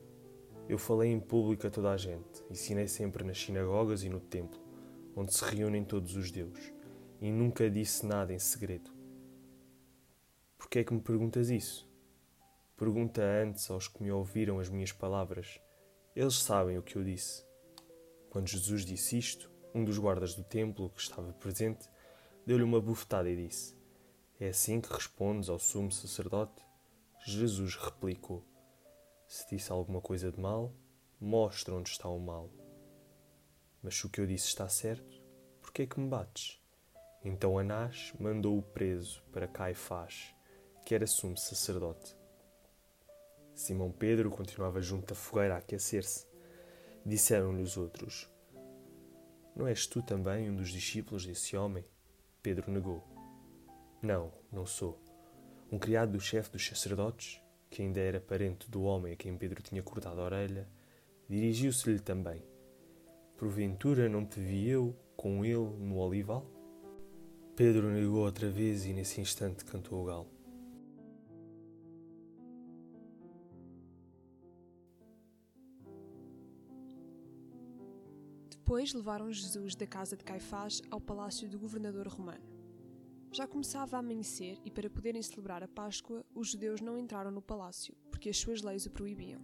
Eu 0.67 0.77
falei 0.77 1.11
em 1.11 1.19
público 1.19 1.67
a 1.67 1.69
toda 1.69 1.91
a 1.91 1.97
gente, 1.97 2.43
ensinei 2.49 2.87
sempre 2.87 3.23
nas 3.23 3.39
sinagogas 3.39 4.03
e 4.03 4.09
no 4.09 4.19
templo, 4.19 4.59
onde 5.15 5.33
se 5.33 5.43
reúnem 5.43 5.83
todos 5.83 6.15
os 6.15 6.31
deuses, 6.31 6.73
e 7.21 7.31
nunca 7.31 7.69
disse 7.69 8.05
nada 8.05 8.33
em 8.33 8.39
segredo. 8.39 8.91
Por 10.57 10.69
que 10.69 10.79
é 10.79 10.83
que 10.83 10.93
me 10.93 11.01
perguntas 11.01 11.49
isso? 11.49 11.87
Pergunta 12.75 13.21
antes 13.21 13.69
aos 13.69 13.87
que 13.87 14.01
me 14.01 14.11
ouviram 14.11 14.59
as 14.59 14.69
minhas 14.69 14.91
palavras. 14.91 15.59
Eles 16.15 16.35
sabem 16.35 16.77
o 16.77 16.81
que 16.81 16.95
eu 16.95 17.03
disse. 17.03 17.45
Quando 18.29 18.47
Jesus 18.47 18.83
disse 18.83 19.17
isto, 19.17 19.52
um 19.73 19.83
dos 19.83 19.97
guardas 19.97 20.35
do 20.35 20.43
templo 20.43 20.89
que 20.89 21.01
estava 21.01 21.33
presente 21.33 21.89
deu-lhe 22.45 22.63
uma 22.63 22.79
bufetada 22.79 23.29
e 23.29 23.47
disse: 23.47 23.75
É 24.39 24.49
assim 24.49 24.79
que 24.79 24.93
respondes 24.93 25.49
ao 25.49 25.59
sumo 25.59 25.91
sacerdote? 25.91 26.63
Jesus 27.25 27.75
replicou: 27.75 28.43
Se 29.27 29.47
disse 29.49 29.71
alguma 29.71 30.01
coisa 30.01 30.31
de 30.31 30.39
mal, 30.39 30.73
mostra 31.19 31.73
onde 31.73 31.89
está 31.89 32.07
o 32.07 32.19
mal. 32.19 32.49
Mas 33.81 33.95
se 33.95 34.05
o 34.05 34.09
que 34.09 34.21
eu 34.21 34.27
disse 34.27 34.47
está 34.47 34.67
certo, 34.69 35.21
por 35.61 35.71
que 35.71 35.83
é 35.83 35.87
que 35.87 35.99
me 35.99 36.07
bates? 36.07 36.61
Então 37.23 37.57
Anás 37.57 38.13
mandou-o 38.19 38.61
preso 38.61 39.23
para 39.31 39.47
Caifás, 39.47 40.35
que 40.85 40.93
era 40.93 41.07
sumo 41.07 41.37
sacerdote. 41.37 42.15
Simão 43.55 43.91
Pedro 43.91 44.29
continuava 44.29 44.81
junto 44.81 45.07
da 45.07 45.15
fogueira 45.15 45.55
a 45.55 45.57
aquecer-se. 45.59 46.27
Disseram-lhe 47.05 47.61
os 47.61 47.77
outros: 47.77 48.29
não 49.55 49.67
és 49.67 49.85
tu 49.85 50.01
também 50.01 50.49
um 50.49 50.55
dos 50.55 50.69
discípulos 50.69 51.25
desse 51.25 51.55
homem? 51.55 51.85
Pedro 52.41 52.71
negou. 52.71 53.03
Não, 54.01 54.31
não 54.51 54.65
sou. 54.65 54.99
Um 55.71 55.79
criado 55.79 56.13
do 56.13 56.19
chefe 56.19 56.51
dos 56.51 56.65
sacerdotes, 56.65 57.41
que 57.69 57.81
ainda 57.81 57.99
era 57.99 58.19
parente 58.19 58.69
do 58.69 58.83
homem 58.83 59.13
a 59.13 59.15
quem 59.15 59.37
Pedro 59.37 59.61
tinha 59.61 59.81
cortado 59.81 60.21
a 60.21 60.25
orelha, 60.25 60.67
dirigiu-se-lhe 61.29 61.99
também. 61.99 62.43
Porventura 63.37 64.09
não 64.09 64.25
te 64.25 64.39
vi 64.39 64.69
eu 64.69 64.95
com 65.15 65.45
ele 65.45 65.57
no 65.57 65.97
olival? 65.97 66.45
Pedro 67.55 67.91
negou 67.91 68.25
outra 68.25 68.49
vez 68.49 68.85
e 68.85 68.93
nesse 68.93 69.21
instante 69.21 69.63
cantou 69.63 70.01
o 70.01 70.05
galo. 70.05 70.32
Depois 78.73 78.91
levaram 78.91 79.31
Jesus 79.31 79.75
da 79.75 79.85
casa 79.85 80.17
de 80.17 80.23
Caifás 80.23 80.81
ao 80.89 80.99
palácio 80.99 81.47
do 81.47 81.59
governador 81.59 82.07
romano. 82.07 82.43
Já 83.31 83.45
começava 83.45 83.95
a 83.95 83.99
amanhecer 83.99 84.57
e, 84.65 84.71
para 84.71 84.89
poderem 84.89 85.21
celebrar 85.21 85.61
a 85.61 85.67
Páscoa, 85.67 86.25
os 86.33 86.47
judeus 86.47 86.81
não 86.81 86.97
entraram 86.97 87.29
no 87.29 87.39
palácio, 87.39 87.95
porque 88.09 88.29
as 88.29 88.37
suas 88.37 88.63
leis 88.63 88.87
o 88.87 88.89
proibiam. 88.89 89.39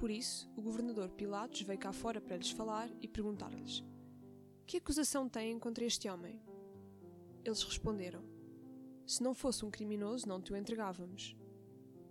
Por 0.00 0.10
isso, 0.10 0.50
o 0.56 0.60
governador 0.60 1.08
Pilatos 1.10 1.62
veio 1.62 1.78
cá 1.78 1.92
fora 1.92 2.20
para 2.20 2.36
lhes 2.36 2.50
falar 2.50 2.90
e 3.00 3.06
perguntar-lhes: 3.06 3.84
Que 4.66 4.78
acusação 4.78 5.28
têm 5.28 5.56
contra 5.56 5.84
este 5.84 6.08
homem? 6.08 6.42
Eles 7.44 7.62
responderam: 7.62 8.24
Se 9.06 9.22
não 9.22 9.34
fosse 9.34 9.64
um 9.64 9.70
criminoso, 9.70 10.26
não 10.26 10.42
te 10.42 10.52
o 10.52 10.56
entregávamos. 10.56 11.36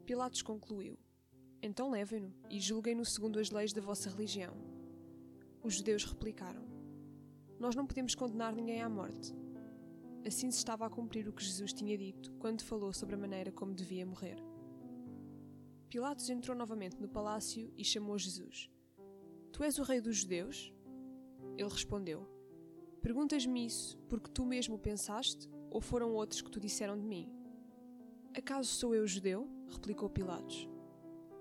Pilatos 0.06 0.42
concluiu: 0.42 0.98
Então 1.62 1.92
levem-no 1.92 2.34
e 2.50 2.58
julguem-no 2.58 3.04
segundo 3.04 3.38
as 3.38 3.52
leis 3.52 3.74
da 3.74 3.82
vossa 3.82 4.10
religião. 4.10 4.85
Os 5.66 5.74
judeus 5.74 6.04
replicaram: 6.04 6.64
Nós 7.60 7.76
não 7.76 7.88
podemos 7.88 8.14
condenar 8.14 8.54
ninguém 8.54 8.84
à 8.84 8.88
morte. 8.88 9.34
Assim 10.24 10.52
se 10.52 10.60
estava 10.60 10.86
a 10.86 10.90
cumprir 10.92 11.28
o 11.28 11.34
que 11.34 11.44
Jesus 11.44 11.74
tinha 11.74 11.98
dito 11.98 12.32
quando 12.34 12.62
falou 12.62 12.94
sobre 12.94 13.16
a 13.16 13.18
maneira 13.18 13.52
como 13.52 13.74
devia 13.74 14.06
morrer. 14.06 14.38
Pilatos 15.90 16.30
entrou 16.30 16.56
novamente 16.56 17.02
no 17.02 17.10
palácio 17.10 17.74
e 17.76 17.84
chamou 17.84 18.16
Jesus: 18.16 18.70
Tu 19.52 19.64
és 19.64 19.80
o 19.80 19.84
rei 19.84 20.00
dos 20.00 20.18
judeus? 20.18 20.72
Ele 21.58 21.70
respondeu: 21.70 22.28
Perguntas-me 23.02 23.66
isso 23.66 23.98
porque 24.08 24.30
tu 24.30 24.46
mesmo 24.46 24.78
pensaste 24.78 25.50
ou 25.72 25.82
foram 25.82 26.14
outros 26.14 26.44
que 26.44 26.52
tu 26.52 26.60
disseram 26.60 26.96
de 26.96 27.08
mim? 27.08 27.28
Acaso 28.38 28.70
sou 28.70 28.94
eu 28.94 29.08
judeu? 29.08 29.50
replicou 29.68 30.12
Pilatos. 30.12 30.70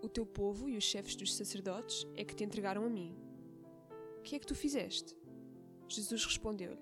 O 0.00 0.08
teu 0.08 0.24
povo 0.24 0.66
e 0.66 0.78
os 0.78 0.84
chefes 0.84 1.14
dos 1.14 1.36
sacerdotes 1.36 2.06
é 2.14 2.24
que 2.24 2.34
te 2.34 2.42
entregaram 2.42 2.86
a 2.86 2.88
mim 2.88 3.23
que 4.24 4.34
é 4.34 4.38
que 4.38 4.46
tu 4.46 4.54
fizeste? 4.54 5.14
Jesus 5.86 6.24
respondeu-lhe: 6.24 6.80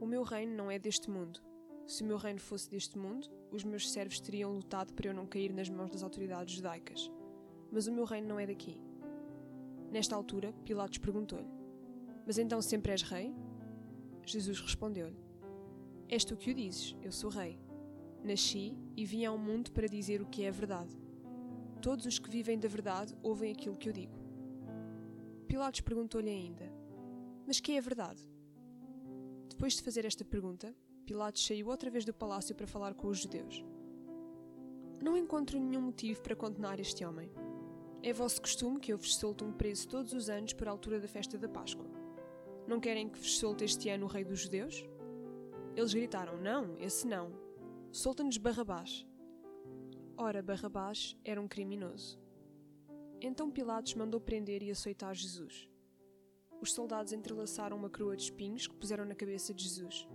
O 0.00 0.06
meu 0.06 0.22
reino 0.22 0.54
não 0.54 0.70
é 0.70 0.78
deste 0.78 1.10
mundo. 1.10 1.42
Se 1.84 2.04
o 2.04 2.06
meu 2.06 2.16
reino 2.16 2.38
fosse 2.38 2.70
deste 2.70 2.96
mundo, 2.96 3.28
os 3.50 3.64
meus 3.64 3.90
servos 3.90 4.20
teriam 4.20 4.52
lutado 4.52 4.94
para 4.94 5.08
eu 5.08 5.14
não 5.14 5.26
cair 5.26 5.52
nas 5.52 5.68
mãos 5.68 5.90
das 5.90 6.04
autoridades 6.04 6.54
judaicas. 6.54 7.10
Mas 7.72 7.88
o 7.88 7.92
meu 7.92 8.04
reino 8.04 8.28
não 8.28 8.38
é 8.38 8.46
daqui. 8.46 8.80
Nesta 9.90 10.14
altura, 10.14 10.52
Pilatos 10.64 10.98
perguntou-lhe: 10.98 11.50
Mas 12.24 12.38
então 12.38 12.62
sempre 12.62 12.92
és 12.92 13.02
rei? 13.02 13.34
Jesus 14.24 14.60
respondeu-lhe: 14.60 15.18
És 16.08 16.24
tu 16.24 16.36
que 16.36 16.52
o 16.52 16.54
dizes, 16.54 16.94
eu 17.02 17.10
sou 17.10 17.30
rei. 17.30 17.58
Nasci 18.22 18.78
e 18.96 19.04
vim 19.04 19.24
ao 19.24 19.36
mundo 19.36 19.72
para 19.72 19.88
dizer 19.88 20.22
o 20.22 20.26
que 20.26 20.44
é 20.44 20.48
a 20.48 20.52
verdade. 20.52 20.96
Todos 21.82 22.06
os 22.06 22.18
que 22.20 22.30
vivem 22.30 22.60
da 22.60 22.68
verdade 22.68 23.16
ouvem 23.24 23.50
aquilo 23.50 23.76
que 23.76 23.88
eu 23.88 23.92
digo. 23.92 24.19
Pilatos 25.50 25.80
perguntou-lhe 25.80 26.30
ainda: 26.30 26.72
Mas 27.44 27.58
que 27.58 27.72
é 27.72 27.78
a 27.78 27.80
verdade? 27.80 28.22
Depois 29.48 29.74
de 29.74 29.82
fazer 29.82 30.04
esta 30.04 30.24
pergunta, 30.24 30.72
Pilatos 31.04 31.44
saiu 31.44 31.66
outra 31.66 31.90
vez 31.90 32.04
do 32.04 32.14
palácio 32.14 32.54
para 32.54 32.68
falar 32.68 32.94
com 32.94 33.08
os 33.08 33.18
judeus. 33.18 33.64
Não 35.02 35.16
encontro 35.16 35.58
nenhum 35.58 35.80
motivo 35.80 36.22
para 36.22 36.36
condenar 36.36 36.78
este 36.78 37.04
homem. 37.04 37.32
É 38.00 38.12
vosso 38.12 38.40
costume 38.40 38.78
que 38.78 38.92
eu 38.92 38.96
vos 38.96 39.16
solte 39.16 39.42
um 39.42 39.52
preso 39.52 39.88
todos 39.88 40.12
os 40.12 40.30
anos 40.30 40.52
por 40.52 40.68
altura 40.68 41.00
da 41.00 41.08
festa 41.08 41.36
da 41.36 41.48
Páscoa. 41.48 41.90
Não 42.68 42.78
querem 42.78 43.08
que 43.08 43.18
vos 43.18 43.36
solte 43.36 43.64
este 43.64 43.88
ano 43.88 44.06
o 44.06 44.08
rei 44.08 44.24
dos 44.24 44.42
judeus? 44.42 44.88
Eles 45.74 45.92
gritaram: 45.92 46.40
Não, 46.40 46.78
esse 46.78 47.08
não. 47.08 47.32
Solta-nos 47.90 48.38
Barrabás. 48.38 49.04
Ora, 50.16 50.44
Barrabás 50.44 51.16
era 51.24 51.40
um 51.40 51.48
criminoso. 51.48 52.20
Então 53.22 53.50
Pilatos 53.50 53.94
mandou 53.94 54.18
prender 54.18 54.62
e 54.62 54.70
açoitar 54.70 55.14
Jesus. 55.14 55.68
Os 56.60 56.72
soldados 56.72 57.12
entrelaçaram 57.12 57.76
uma 57.76 57.90
coroa 57.90 58.16
de 58.16 58.24
espinhos 58.24 58.66
que 58.66 58.74
puseram 58.74 59.04
na 59.04 59.14
cabeça 59.14 59.52
de 59.52 59.62
Jesus. 59.64 60.08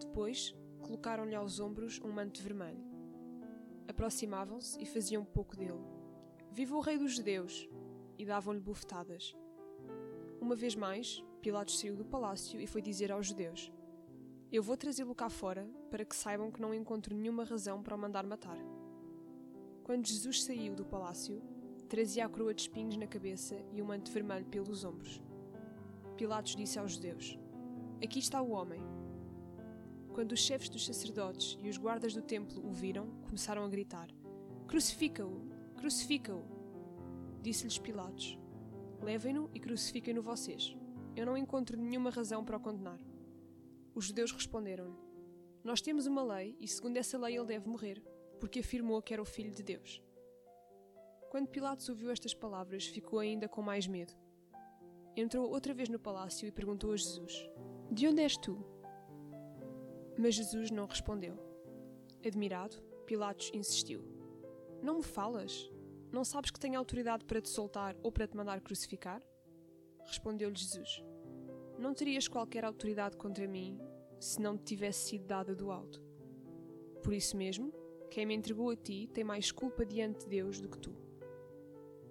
Depois, 0.00 0.54
colocaram-lhe 0.80 1.34
aos 1.34 1.60
ombros 1.60 2.00
um 2.02 2.10
manto 2.10 2.42
vermelho. 2.42 2.82
Aproximavam-se 3.86 4.82
e 4.82 4.86
faziam 4.86 5.24
pouco 5.24 5.54
dele. 5.54 5.80
Viva 6.50 6.76
o 6.76 6.80
Rei 6.80 6.96
dos 6.96 7.14
Judeus! 7.14 7.68
E 8.18 8.24
davam-lhe 8.24 8.60
bufetadas. 8.60 9.34
Uma 10.40 10.54
vez 10.54 10.74
mais, 10.74 11.22
Pilatos 11.42 11.78
saiu 11.78 11.96
do 11.96 12.04
palácio 12.04 12.60
e 12.60 12.66
foi 12.66 12.80
dizer 12.80 13.10
aos 13.10 13.26
judeus: 13.26 13.72
Eu 14.52 14.62
vou 14.62 14.76
trazê-lo 14.76 15.14
cá 15.14 15.28
fora 15.28 15.68
para 15.90 16.04
que 16.04 16.14
saibam 16.16 16.50
que 16.50 16.60
não 16.60 16.72
encontro 16.72 17.14
nenhuma 17.14 17.44
razão 17.44 17.82
para 17.82 17.96
o 17.96 17.98
mandar 17.98 18.24
matar. 18.24 18.56
Quando 19.82 20.06
Jesus 20.06 20.44
saiu 20.44 20.74
do 20.74 20.84
palácio, 20.84 21.42
Trazia 21.88 22.24
a 22.24 22.28
coroa 22.28 22.54
de 22.54 22.62
espinhos 22.62 22.96
na 22.96 23.06
cabeça 23.06 23.56
e 23.70 23.80
o 23.80 23.84
um 23.84 23.88
manto 23.88 24.10
vermelho 24.10 24.46
pelos 24.46 24.84
ombros. 24.84 25.20
Pilatos 26.16 26.56
disse 26.56 26.78
aos 26.78 26.92
judeus: 26.92 27.38
Aqui 28.02 28.18
está 28.18 28.40
o 28.40 28.50
homem. 28.50 28.80
Quando 30.12 30.32
os 30.32 30.40
chefes 30.40 30.68
dos 30.68 30.86
sacerdotes 30.86 31.58
e 31.60 31.68
os 31.68 31.76
guardas 31.76 32.14
do 32.14 32.22
templo 32.22 32.64
o 32.64 32.72
viram, 32.72 33.10
começaram 33.24 33.64
a 33.64 33.68
gritar: 33.68 34.08
Crucifica-o! 34.66 35.42
Crucifica-o! 35.76 36.42
Disse-lhes 37.42 37.78
Pilatos: 37.78 38.38
Levem-no 39.02 39.50
e 39.52 39.60
crucifiquem-no 39.60 40.22
vocês. 40.22 40.76
Eu 41.14 41.26
não 41.26 41.36
encontro 41.36 41.76
nenhuma 41.76 42.10
razão 42.10 42.44
para 42.44 42.56
o 42.56 42.60
condenar. 42.60 42.98
Os 43.94 44.06
judeus 44.06 44.32
responderam-lhe: 44.32 44.96
Nós 45.62 45.80
temos 45.80 46.06
uma 46.06 46.22
lei 46.22 46.56
e, 46.58 46.66
segundo 46.66 46.96
essa 46.96 47.18
lei, 47.18 47.36
ele 47.36 47.46
deve 47.46 47.68
morrer, 47.68 48.02
porque 48.40 48.60
afirmou 48.60 49.02
que 49.02 49.12
era 49.12 49.22
o 49.22 49.26
Filho 49.26 49.50
de 49.50 49.62
Deus. 49.62 50.02
Quando 51.34 51.48
Pilatos 51.48 51.88
ouviu 51.88 52.12
estas 52.12 52.32
palavras, 52.32 52.86
ficou 52.86 53.18
ainda 53.18 53.48
com 53.48 53.60
mais 53.60 53.88
medo. 53.88 54.12
Entrou 55.16 55.50
outra 55.50 55.74
vez 55.74 55.88
no 55.88 55.98
palácio 55.98 56.46
e 56.46 56.52
perguntou 56.52 56.92
a 56.92 56.96
Jesus: 56.96 57.50
De 57.90 58.06
onde 58.06 58.22
és 58.22 58.36
tu? 58.36 58.64
Mas 60.16 60.36
Jesus 60.36 60.70
não 60.70 60.86
respondeu. 60.86 61.36
Admirado, 62.24 62.80
Pilatos 63.04 63.50
insistiu: 63.52 64.04
Não 64.80 64.98
me 64.98 65.02
falas? 65.02 65.68
Não 66.12 66.24
sabes 66.24 66.52
que 66.52 66.60
tenho 66.60 66.78
autoridade 66.78 67.24
para 67.24 67.40
te 67.40 67.48
soltar 67.48 67.96
ou 68.00 68.12
para 68.12 68.28
te 68.28 68.36
mandar 68.36 68.60
crucificar? 68.60 69.20
Respondeu-lhe 70.04 70.54
Jesus: 70.54 71.02
Não 71.76 71.94
terias 71.94 72.28
qualquer 72.28 72.64
autoridade 72.64 73.16
contra 73.16 73.48
mim 73.48 73.80
se 74.20 74.40
não 74.40 74.56
te 74.56 74.62
tivesse 74.62 75.08
sido 75.08 75.26
dada 75.26 75.52
do 75.52 75.72
alto. 75.72 76.00
Por 77.02 77.12
isso 77.12 77.36
mesmo, 77.36 77.74
quem 78.08 78.24
me 78.24 78.36
entregou 78.36 78.70
a 78.70 78.76
ti 78.76 79.10
tem 79.12 79.24
mais 79.24 79.50
culpa 79.50 79.84
diante 79.84 80.20
de 80.20 80.30
Deus 80.30 80.60
do 80.60 80.68
que 80.68 80.78
tu. 80.78 81.03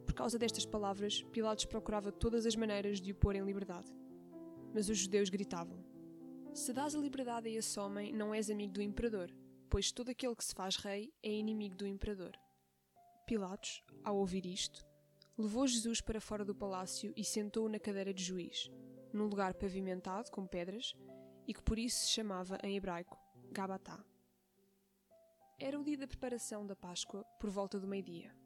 Por 0.06 0.14
causa 0.14 0.38
destas 0.38 0.66
palavras, 0.66 1.24
Pilatos 1.32 1.66
procurava 1.66 2.12
todas 2.12 2.46
as 2.46 2.56
maneiras 2.56 3.00
de 3.00 3.12
o 3.12 3.16
pôr 3.16 3.36
em 3.36 3.44
liberdade. 3.44 3.92
Mas 4.74 4.90
os 4.90 4.98
judeus 4.98 5.30
gritavam: 5.30 5.84
Se 6.54 6.74
dás 6.74 6.96
a 6.96 7.00
liberdade 7.00 7.48
a 7.48 7.52
esse 7.52 7.80
homem, 7.80 8.12
não 8.12 8.34
és 8.34 8.50
amigo 8.50 8.74
do 8.74 8.82
imperador, 8.82 9.32
pois 9.70 9.92
todo 9.92 10.10
aquele 10.10 10.36
que 10.36 10.44
se 10.44 10.54
faz 10.54 10.76
rei 10.76 11.12
é 11.24 11.32
inimigo 11.32 11.76
do 11.76 11.88
imperador. 11.88 12.32
Pilatos, 13.26 13.82
ao 14.04 14.18
ouvir 14.18 14.46
isto, 14.46 14.86
levou 15.38 15.66
Jesus 15.66 16.02
para 16.02 16.22
fora 16.22 16.44
do 16.44 16.54
palácio 16.54 17.14
e 17.16 17.24
sentou-o 17.24 17.70
na 17.70 17.80
cadeira 17.80 18.14
de 18.14 18.24
juiz, 18.24 18.70
num 19.14 19.28
lugar 19.28 19.54
pavimentado 19.54 20.30
com 20.30 20.46
pedras 20.46 20.94
e 21.48 21.54
que 21.54 21.62
por 21.64 21.80
isso 21.80 22.06
se 22.06 22.10
chamava 22.10 22.58
em 22.64 22.76
hebraico 22.76 23.18
Gabatá. 23.52 24.04
Era 25.60 25.80
o 25.80 25.84
dia 25.84 25.98
da 25.98 26.08
preparação 26.08 26.66
da 26.66 26.76
Páscoa, 26.76 27.24
por 27.40 27.50
volta 27.50 27.80
do 27.80 27.88
meio-dia. 27.88 28.43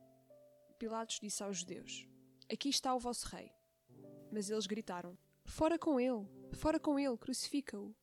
Pilatos 0.78 1.20
disse 1.20 1.42
aos 1.44 1.58
judeus: 1.58 2.08
Aqui 2.52 2.70
está 2.70 2.94
o 2.94 3.00
vosso 3.00 3.28
rei. 3.28 3.52
Mas 4.32 4.50
eles 4.50 4.68
gritaram: 4.68 5.18
Fora 5.44 5.80
com 5.80 6.00
ele! 6.00 6.28
Fora 6.54 6.80
com 6.80 7.00
ele! 7.00 7.18
Crucifica-o! 7.18 7.96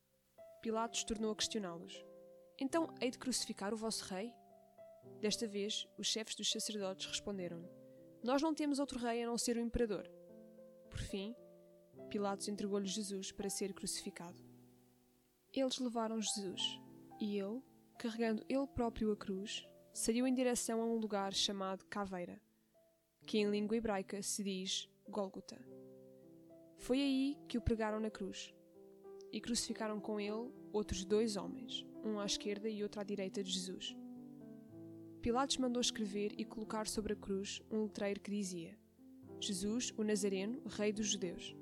Pilatos 0.61 1.03
tornou 1.05 1.31
a 1.31 1.35
questioná-los: 1.35 2.03
Então 2.59 2.93
hei 2.99 3.11
de 3.11 3.17
crucificar 3.17 3.73
o 3.73 3.77
vosso 3.77 4.03
rei? 4.05 4.33
Desta 5.21 5.47
vez, 5.47 5.87
os 5.97 6.07
chefes 6.07 6.35
dos 6.35 6.51
sacerdotes 6.51 7.05
responderam-lhe: 7.07 7.69
Nós 8.21 8.41
não 8.41 8.53
temos 8.53 8.77
outro 8.77 8.99
rei 8.99 9.23
a 9.23 9.27
não 9.27 9.37
ser 9.37 9.55
o 9.55 9.61
imperador. 9.61 10.09
Por 10.89 10.99
fim, 10.99 11.33
Pilatos 12.09 12.49
entregou-lhe 12.49 12.87
Jesus 12.87 13.31
para 13.31 13.49
ser 13.49 13.73
crucificado. 13.73 14.37
Eles 15.53 15.79
levaram 15.79 16.21
Jesus, 16.21 16.61
e 17.21 17.39
ele, 17.39 17.61
carregando 17.97 18.43
ele 18.49 18.67
próprio 18.67 19.13
a 19.13 19.15
cruz, 19.15 19.65
saiu 19.93 20.27
em 20.27 20.33
direção 20.33 20.81
a 20.81 20.85
um 20.85 20.97
lugar 20.97 21.33
chamado 21.33 21.85
Caveira, 21.85 22.41
que 23.25 23.39
em 23.39 23.49
língua 23.49 23.77
hebraica 23.77 24.21
se 24.21 24.43
diz 24.43 24.89
Gólgota. 25.09 25.59
Foi 26.77 27.01
aí 27.01 27.37
que 27.47 27.57
o 27.57 27.61
pregaram 27.61 27.99
na 27.99 28.09
cruz, 28.09 28.53
e 29.31 29.41
crucificaram 29.41 29.99
com 29.99 30.19
ele 30.19 30.49
outros 30.71 31.03
dois 31.03 31.35
homens, 31.35 31.85
um 32.03 32.19
à 32.19 32.25
esquerda 32.25 32.69
e 32.69 32.83
outro 32.83 33.01
à 33.01 33.03
direita 33.03 33.43
de 33.43 33.51
Jesus. 33.51 33.95
Pilatos 35.21 35.57
mandou 35.57 35.81
escrever 35.81 36.33
e 36.37 36.45
colocar 36.45 36.87
sobre 36.87 37.13
a 37.13 37.15
cruz 37.15 37.61
um 37.69 37.83
letreiro 37.83 38.21
que 38.21 38.31
dizia: 38.31 38.77
Jesus, 39.39 39.91
o 39.97 40.03
Nazareno, 40.03 40.61
Rei 40.67 40.93
dos 40.93 41.07
Judeus. 41.07 41.55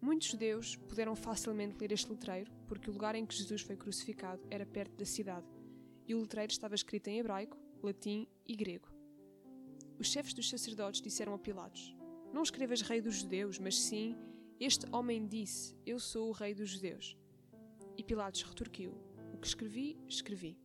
Muitos 0.00 0.28
judeus 0.28 0.76
puderam 0.76 1.16
facilmente 1.16 1.76
ler 1.80 1.90
este 1.90 2.08
letreiro 2.08 2.52
porque 2.68 2.88
o 2.88 2.92
lugar 2.92 3.16
em 3.16 3.26
que 3.26 3.34
Jesus 3.34 3.62
foi 3.62 3.76
crucificado 3.76 4.40
era 4.48 4.64
perto 4.64 4.96
da 4.96 5.04
cidade 5.04 5.46
e 6.06 6.14
o 6.14 6.20
letreiro 6.20 6.52
estava 6.52 6.76
escrito 6.76 7.08
em 7.08 7.18
hebraico, 7.18 7.58
latim 7.82 8.28
e 8.46 8.54
grego. 8.54 8.97
Os 9.98 10.08
chefes 10.08 10.32
dos 10.32 10.48
sacerdotes 10.48 11.00
disseram 11.00 11.34
a 11.34 11.38
Pilatos: 11.38 11.94
Não 12.32 12.42
escrevas 12.42 12.82
Rei 12.82 13.00
dos 13.00 13.16
Judeus, 13.16 13.58
mas 13.58 13.78
sim, 13.78 14.16
este 14.60 14.86
homem 14.92 15.26
disse: 15.26 15.74
Eu 15.84 15.98
sou 15.98 16.28
o 16.28 16.32
Rei 16.32 16.54
dos 16.54 16.70
Judeus. 16.70 17.16
E 17.96 18.04
Pilatos 18.04 18.42
retorquiu: 18.42 18.92
O 19.34 19.38
que 19.38 19.46
escrevi, 19.46 19.98
escrevi. 20.08 20.56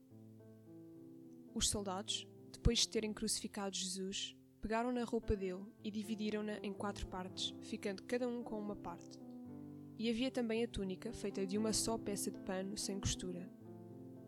Os 1.55 1.69
soldados, 1.69 2.27
depois 2.51 2.79
de 2.79 2.89
terem 2.89 3.13
crucificado 3.13 3.75
Jesus, 3.75 4.35
pegaram 4.61 4.91
na 4.91 5.03
roupa 5.03 5.35
dele 5.35 5.65
e 5.83 5.89
dividiram-na 5.89 6.57
em 6.59 6.71
quatro 6.71 7.07
partes, 7.07 7.53
ficando 7.61 8.03
cada 8.03 8.27
um 8.27 8.43
com 8.43 8.59
uma 8.59 8.75
parte. 8.75 9.19
E 9.97 10.09
havia 10.09 10.31
também 10.31 10.63
a 10.63 10.67
túnica, 10.67 11.11
feita 11.11 11.45
de 11.45 11.57
uma 11.57 11.73
só 11.73 11.97
peça 11.97 12.31
de 12.31 12.39
pano 12.39 12.77
sem 12.77 12.99
costura. 12.99 13.49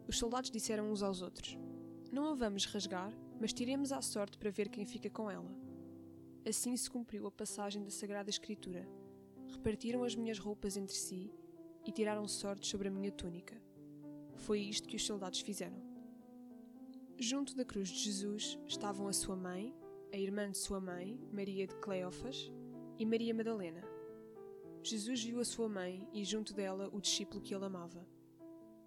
Os 0.07 0.17
soldados 0.17 0.51
disseram 0.51 0.91
uns 0.91 1.03
aos 1.03 1.21
outros: 1.21 1.57
Não 2.11 2.31
a 2.31 2.33
vamos 2.33 2.65
rasgar, 2.65 3.11
mas 3.45 3.53
tiremos 3.53 3.91
à 3.91 4.01
sorte 4.01 4.39
para 4.39 4.49
ver 4.49 4.69
quem 4.69 4.87
fica 4.87 5.07
com 5.07 5.29
ela. 5.29 5.55
Assim 6.49 6.75
se 6.75 6.89
cumpriu 6.89 7.27
a 7.27 7.31
passagem 7.31 7.83
da 7.83 7.91
Sagrada 7.91 8.27
Escritura. 8.27 8.89
Repartiram 9.47 10.03
as 10.03 10.15
minhas 10.15 10.39
roupas 10.39 10.75
entre 10.75 10.95
si 10.95 11.31
e 11.85 11.91
tiraram 11.91 12.27
sorte 12.27 12.65
sobre 12.65 12.87
a 12.87 12.91
minha 12.91 13.11
túnica. 13.11 13.55
Foi 14.33 14.61
isto 14.61 14.87
que 14.87 14.95
os 14.95 15.05
soldados 15.05 15.41
fizeram. 15.41 15.79
Junto 17.19 17.55
da 17.55 17.63
cruz 17.63 17.89
de 17.89 17.99
Jesus 17.99 18.57
estavam 18.65 19.07
a 19.07 19.13
sua 19.13 19.35
mãe, 19.35 19.75
a 20.11 20.17
irmã 20.17 20.49
de 20.49 20.57
sua 20.57 20.81
mãe, 20.81 21.19
Maria 21.31 21.67
de 21.67 21.75
Cleófas, 21.75 22.51
e 22.97 23.05
Maria 23.05 23.31
Madalena. 23.31 23.83
Jesus 24.81 25.23
viu 25.23 25.39
a 25.39 25.45
sua 25.45 25.69
mãe 25.69 26.09
e 26.11 26.25
junto 26.25 26.51
dela 26.51 26.89
o 26.91 26.99
discípulo 26.99 27.43
que 27.43 27.53
ele 27.53 27.65
amava. 27.65 28.07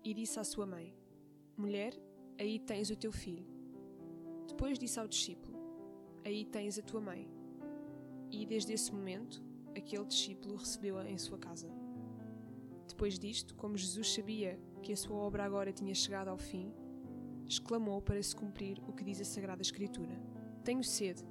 E 0.02 0.12
disse 0.12 0.40
à 0.40 0.42
sua 0.42 0.66
mãe: 0.66 0.92
Mulher, 1.56 1.96
aí 2.36 2.58
tens 2.58 2.90
o 2.90 2.96
teu 2.96 3.12
filho. 3.12 3.57
Depois 4.58 4.76
disse 4.76 4.98
ao 4.98 5.06
discípulo: 5.06 5.56
Aí 6.24 6.44
tens 6.44 6.80
a 6.80 6.82
tua 6.82 7.00
mãe. 7.00 7.30
E 8.28 8.44
desde 8.44 8.72
esse 8.72 8.92
momento, 8.92 9.40
aquele 9.76 10.04
discípulo 10.04 10.56
recebeu-a 10.56 11.08
em 11.08 11.16
sua 11.16 11.38
casa. 11.38 11.70
Depois 12.88 13.20
disto, 13.20 13.54
como 13.54 13.76
Jesus 13.76 14.12
sabia 14.12 14.58
que 14.82 14.92
a 14.92 14.96
sua 14.96 15.16
obra 15.16 15.44
agora 15.44 15.72
tinha 15.72 15.94
chegado 15.94 16.26
ao 16.26 16.36
fim, 16.36 16.74
exclamou 17.46 18.02
para 18.02 18.20
se 18.20 18.34
cumprir 18.34 18.82
o 18.88 18.92
que 18.92 19.04
diz 19.04 19.20
a 19.20 19.24
Sagrada 19.24 19.62
Escritura: 19.62 20.20
Tenho 20.64 20.82
sede. 20.82 21.24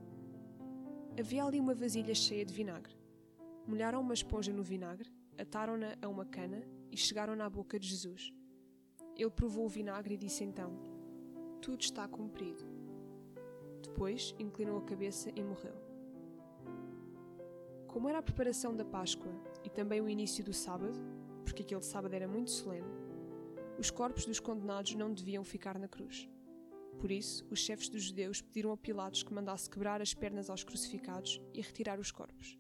Havia 1.20 1.44
ali 1.44 1.60
uma 1.60 1.76
vasilha 1.76 2.16
cheia 2.16 2.46
de 2.46 2.54
vinagre. 2.54 2.96
Molharam 3.68 4.00
uma 4.00 4.14
esponja 4.14 4.54
no 4.54 4.64
vinagre, 4.64 5.12
ataram-na 5.38 5.98
a 6.02 6.08
uma 6.08 6.24
cana 6.24 6.62
e 6.90 6.96
chegaram-na 6.96 7.46
à 7.46 7.50
boca 7.50 7.78
de 7.78 7.90
Jesus. 7.90 8.34
Ele 9.18 9.30
provou 9.30 9.66
o 9.66 9.70
vinagre 9.70 10.14
e 10.14 10.18
disse 10.18 10.46
então: 10.46 10.72
Tudo 11.60 11.82
está 11.82 12.08
cumprido. 12.08 12.77
Depois 13.98 14.36
inclinou 14.38 14.78
a 14.78 14.84
cabeça 14.84 15.32
e 15.36 15.44
morreu. 15.44 15.74
Como 17.88 18.08
era 18.08 18.20
a 18.20 18.22
preparação 18.22 18.76
da 18.76 18.86
Páscoa 18.86 19.32
e 19.64 19.72
também 19.72 20.00
o 20.00 20.08
início 20.08 20.44
do 20.44 20.54
sábado, 20.54 21.00
porque 21.44 21.64
aquele 21.64 21.82
sábado 21.82 22.14
era 22.14 22.28
muito 22.28 22.52
solene, 22.52 22.86
os 23.80 23.90
corpos 23.90 24.24
dos 24.24 24.40
condenados 24.40 24.94
não 24.94 25.12
deviam 25.12 25.44
ficar 25.44 25.80
na 25.80 25.88
cruz. 25.88 26.30
Por 27.00 27.10
isso, 27.10 27.44
os 27.50 27.58
chefes 27.58 27.90
dos 27.90 28.04
judeus 28.04 28.40
pediram 28.40 28.72
a 28.72 28.78
Pilatos 28.78 29.24
que 29.24 29.34
mandasse 29.34 29.68
quebrar 29.68 30.00
as 30.00 30.14
pernas 30.14 30.48
aos 30.48 30.64
crucificados 30.64 31.42
e 31.52 31.60
retirar 31.60 32.00
os 32.00 32.12
corpos. 32.12 32.56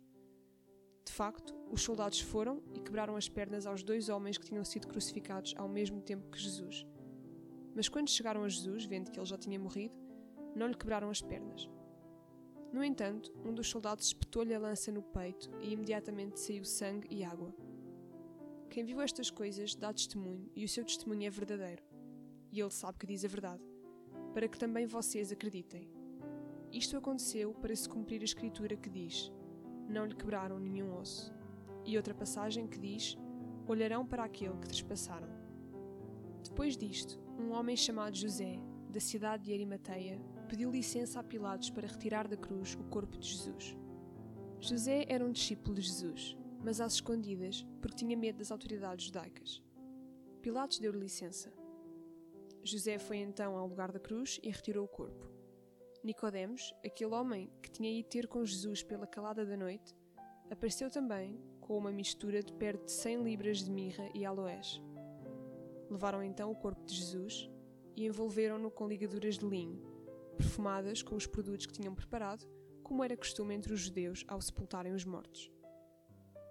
De 1.06 1.14
facto, 1.14 1.54
os 1.72 1.84
soldados 1.84 2.20
foram 2.20 2.64
e 2.74 2.80
quebraram 2.80 3.16
as 3.16 3.30
pernas 3.30 3.68
aos 3.68 3.84
dois 3.84 4.10
homens 4.10 4.40
que 4.40 4.48
tinham 4.48 4.66
sido 4.66 4.88
crucificados 4.88 5.54
ao 5.56 5.70
mesmo 5.70 6.02
tempo 6.02 6.32
que 6.32 6.40
Jesus. 6.40 6.84
Mas 7.76 7.88
quando 7.88 8.10
chegaram 8.10 8.44
a 8.44 8.50
Jesus, 8.50 8.86
vendo 8.86 9.12
que 9.12 9.20
ele 9.20 9.26
já 9.28 9.38
tinha 9.38 9.60
morrido, 9.60 10.07
não 10.58 10.68
lhe 10.68 10.76
quebraram 10.76 11.10
as 11.10 11.22
pernas. 11.22 11.70
No 12.74 12.84
entanto, 12.84 13.34
um 13.46 13.54
dos 13.54 13.70
soldados 13.70 14.08
espetou-lhe 14.08 14.54
a 14.54 14.60
lança 14.60 14.92
no 14.92 15.02
peito 15.02 15.50
e 15.62 15.72
imediatamente 15.72 16.40
saiu 16.40 16.66
sangue 16.66 17.08
e 17.10 17.24
água. 17.24 17.54
Quem 18.70 18.84
viu 18.84 19.00
estas 19.00 19.30
coisas 19.30 19.74
dá 19.76 19.94
testemunho 19.94 20.52
e 20.56 20.66
o 20.66 20.70
seu 20.70 20.84
testemunho 20.84 21.26
é 21.26 21.30
verdadeiro. 21.30 21.84
E 22.52 22.60
ele 22.60 22.72
sabe 22.72 22.98
que 22.98 23.08
diz 23.08 23.24
a 23.24 23.28
verdade, 23.28 23.64
para 24.34 24.48
que 24.48 24.58
também 24.58 24.86
vocês 24.86 25.32
acreditem. 25.32 25.90
Isto 26.72 26.98
aconteceu 26.98 27.54
para 27.54 27.76
se 27.76 27.88
cumprir 27.88 28.22
a 28.22 28.26
escritura 28.26 28.76
que 28.76 28.90
diz: 28.90 29.32
Não 29.88 30.06
lhe 30.06 30.16
quebraram 30.16 30.60
nenhum 30.60 30.98
osso. 30.98 31.34
E 31.86 31.96
outra 31.96 32.14
passagem 32.14 32.68
que 32.68 32.78
diz: 32.78 33.18
Olharão 33.68 34.06
para 34.06 34.24
aquele 34.24 34.58
que 34.58 34.68
trespassaram. 34.68 35.30
Depois 36.44 36.76
disto, 36.76 37.20
um 37.40 37.52
homem 37.52 37.76
chamado 37.76 38.16
José, 38.16 38.60
da 38.90 39.00
cidade 39.00 39.46
de 39.46 39.54
Arimateia, 39.54 40.20
pediu 40.48 40.72
licença 40.72 41.20
a 41.20 41.24
Pilatos 41.24 41.70
para 41.70 41.88
retirar 41.88 42.28
da 42.28 42.38
cruz 42.38 42.76
o 42.76 42.84
corpo 42.86 43.18
de 43.18 43.28
Jesus. 43.28 43.76
José 44.60 45.06
era 45.08 45.26
um 45.26 45.32
discípulo 45.32 45.76
de 45.76 45.82
Jesus, 45.82 46.38
mas 46.64 46.80
às 46.82 46.94
escondidas, 46.94 47.66
porque 47.82 47.98
tinha 47.98 48.18
medo 48.18 48.40
das 48.40 48.52
autoridades 48.52 49.06
judaicas. 49.06 49.62
Pilatos 50.42 50.80
deu-lhe 50.80 51.00
licença. 51.00 51.52
José 52.64 52.98
foi 52.98 53.18
então 53.18 53.56
ao 53.56 53.68
lugar 53.68 53.92
da 53.92 54.00
cruz 54.00 54.40
e 54.42 54.50
retirou 54.50 54.86
o 54.86 54.90
corpo. 54.90 55.30
Nicodemos, 56.04 56.74
aquele 56.86 57.14
homem 57.14 57.52
que 57.62 57.70
tinha 57.70 57.92
ido 57.92 58.08
ter 58.08 58.28
com 58.28 58.46
Jesus 58.46 58.82
pela 58.82 59.06
calada 59.06 59.46
da 59.46 59.58
noite, 59.58 59.96
apareceu 60.50 60.90
também 60.90 61.40
com 61.60 61.78
uma 61.78 61.92
mistura 61.92 62.42
de 62.42 62.54
perto 62.54 62.86
de 62.86 62.92
cem 62.92 63.22
libras 63.22 63.60
de 63.60 63.70
mirra 63.70 64.10
e 64.14 64.26
aloés. 64.26 64.82
Levaram 65.90 66.24
então 66.24 66.52
o 66.52 66.56
corpo 66.56 66.86
de 66.86 66.96
Jesus 66.96 67.50
e 67.96 68.06
envolveram-no 68.06 68.72
com 68.72 68.88
ligaduras 68.88 69.38
de 69.38 69.46
linho, 69.46 69.97
perfumadas 70.38 71.02
com 71.02 71.16
os 71.16 71.26
produtos 71.26 71.66
que 71.66 71.74
tinham 71.74 71.96
preparado, 71.96 72.48
como 72.84 73.04
era 73.04 73.18
costume 73.18 73.56
entre 73.56 73.74
os 73.74 73.82
judeus 73.82 74.24
ao 74.28 74.40
sepultarem 74.40 74.94
os 74.94 75.04
mortos. 75.04 75.52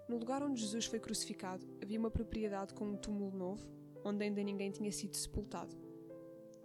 No 0.07 0.17
lugar 0.17 0.43
onde 0.43 0.61
Jesus 0.61 0.85
foi 0.85 0.99
crucificado 0.99 1.65
havia 1.81 1.99
uma 1.99 2.11
propriedade 2.11 2.73
com 2.73 2.85
um 2.85 2.95
túmulo 2.95 3.35
novo, 3.35 3.67
onde 4.05 4.23
ainda 4.23 4.43
ninguém 4.43 4.71
tinha 4.71 4.91
sido 4.91 5.15
sepultado. 5.15 5.75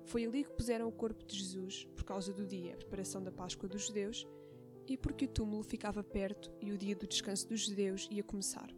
Foi 0.05 0.25
ali 0.27 0.45
que 0.45 0.53
puseram 0.53 0.89
o 0.89 0.93
corpo 0.93 1.25
de 1.25 1.39
Jesus 1.39 1.85
por 1.97 2.05
causa 2.05 2.33
do 2.33 2.47
dia, 2.47 2.75
a 2.75 2.77
preparação 2.77 3.23
da 3.23 3.33
Páscoa 3.33 3.69
dos 3.69 3.87
judeus, 3.87 4.27
e 4.87 4.97
porque 4.97 5.25
o 5.25 5.29
túmulo 5.29 5.63
ficava 5.63 6.03
perto 6.03 6.53
e 6.61 6.73
o 6.73 6.79
dia 6.79 6.95
do 6.95 7.07
descanso 7.07 7.49
dos 7.49 7.63
judeus 7.63 8.09
ia 8.11 8.23
começar. 8.23 8.69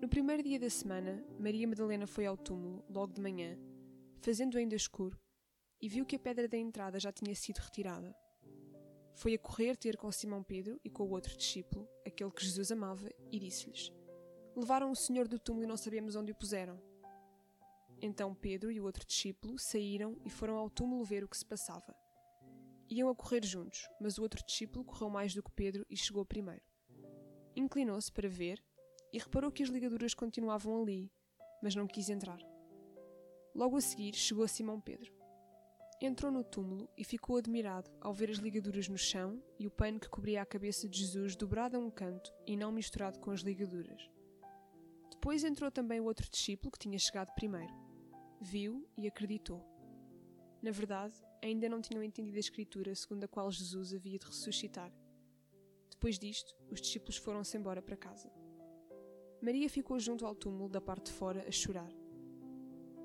No 0.00 0.08
primeiro 0.08 0.42
dia 0.42 0.60
da 0.60 0.68
semana, 0.68 1.24
Maria 1.38 1.66
Madalena 1.66 2.06
foi 2.06 2.26
ao 2.26 2.36
túmulo, 2.36 2.84
logo 2.88 3.14
de 3.14 3.20
manhã, 3.20 3.58
fazendo 4.20 4.58
ainda 4.58 4.76
escuro, 4.76 5.18
e 5.80 5.88
viu 5.88 6.04
que 6.06 6.16
a 6.16 6.18
pedra 6.18 6.48
da 6.48 6.56
entrada 6.56 6.98
já 6.98 7.12
tinha 7.12 7.34
sido 7.34 7.58
retirada. 7.58 8.14
Foi 9.14 9.34
a 9.34 9.38
correr 9.38 9.76
ter 9.76 9.96
com 9.96 10.12
Simão 10.12 10.42
Pedro 10.42 10.78
e 10.84 10.90
com 10.90 11.04
o 11.04 11.10
outro 11.10 11.36
discípulo, 11.36 11.88
aquele 12.06 12.30
que 12.30 12.44
Jesus 12.44 12.70
amava, 12.70 13.08
e 13.32 13.38
disse-lhes: 13.38 13.90
Levaram 14.54 14.90
o 14.90 14.96
Senhor 14.96 15.26
do 15.26 15.38
túmulo 15.38 15.64
e 15.64 15.68
não 15.68 15.76
sabemos 15.76 16.16
onde 16.16 16.32
o 16.32 16.34
puseram. 16.34 16.80
Então 18.00 18.34
Pedro 18.34 18.70
e 18.70 18.78
o 18.78 18.84
outro 18.84 19.06
discípulo 19.06 19.58
saíram 19.58 20.20
e 20.24 20.30
foram 20.30 20.56
ao 20.56 20.68
túmulo 20.68 21.02
ver 21.04 21.24
o 21.24 21.28
que 21.28 21.36
se 21.36 21.46
passava. 21.46 21.96
Iam 22.88 23.08
a 23.08 23.14
correr 23.14 23.44
juntos, 23.44 23.88
mas 24.00 24.18
o 24.18 24.22
outro 24.22 24.44
discípulo 24.44 24.84
correu 24.84 25.08
mais 25.08 25.34
do 25.34 25.42
que 25.42 25.50
Pedro 25.50 25.84
e 25.88 25.96
chegou 25.96 26.24
primeiro. 26.24 26.62
Inclinou-se 27.56 28.12
para 28.12 28.28
ver 28.28 28.62
e 29.12 29.18
reparou 29.18 29.50
que 29.50 29.62
as 29.62 29.70
ligaduras 29.70 30.12
continuavam 30.12 30.82
ali, 30.82 31.10
mas 31.62 31.74
não 31.74 31.86
quis 31.86 32.10
entrar. 32.10 32.38
Logo 33.54 33.78
a 33.78 33.80
seguir 33.80 34.14
chegou 34.14 34.46
Simão 34.46 34.78
Pedro. 34.78 35.15
Entrou 35.98 36.30
no 36.30 36.44
túmulo 36.44 36.90
e 36.94 37.02
ficou 37.02 37.38
admirado 37.38 37.90
ao 38.02 38.12
ver 38.12 38.30
as 38.30 38.36
ligaduras 38.36 38.86
no 38.86 38.98
chão 38.98 39.42
e 39.58 39.66
o 39.66 39.70
pano 39.70 39.98
que 39.98 40.10
cobria 40.10 40.42
a 40.42 40.46
cabeça 40.46 40.86
de 40.86 40.98
Jesus 40.98 41.34
dobrado 41.34 41.78
a 41.78 41.80
um 41.80 41.90
canto 41.90 42.34
e 42.46 42.54
não 42.54 42.70
misturado 42.70 43.18
com 43.18 43.30
as 43.30 43.40
ligaduras. 43.40 44.10
Depois 45.10 45.42
entrou 45.42 45.70
também 45.70 45.98
o 45.98 46.04
outro 46.04 46.28
discípulo 46.30 46.70
que 46.70 46.78
tinha 46.78 46.98
chegado 46.98 47.34
primeiro. 47.34 47.72
Viu 48.42 48.86
e 48.94 49.06
acreditou. 49.06 49.64
Na 50.62 50.70
verdade, 50.70 51.14
ainda 51.42 51.66
não 51.66 51.80
tinham 51.80 52.02
entendido 52.02 52.36
a 52.36 52.40
escritura 52.40 52.94
segundo 52.94 53.24
a 53.24 53.28
qual 53.28 53.50
Jesus 53.50 53.94
havia 53.94 54.18
de 54.18 54.26
ressuscitar. 54.26 54.92
Depois 55.90 56.18
disto, 56.18 56.54
os 56.70 56.78
discípulos 56.78 57.16
foram-se 57.16 57.56
embora 57.56 57.80
para 57.80 57.96
casa. 57.96 58.30
Maria 59.40 59.68
ficou 59.70 59.98
junto 59.98 60.26
ao 60.26 60.34
túmulo 60.34 60.68
da 60.68 60.80
parte 60.80 61.06
de 61.06 61.12
fora 61.12 61.42
a 61.48 61.50
chorar. 61.50 61.90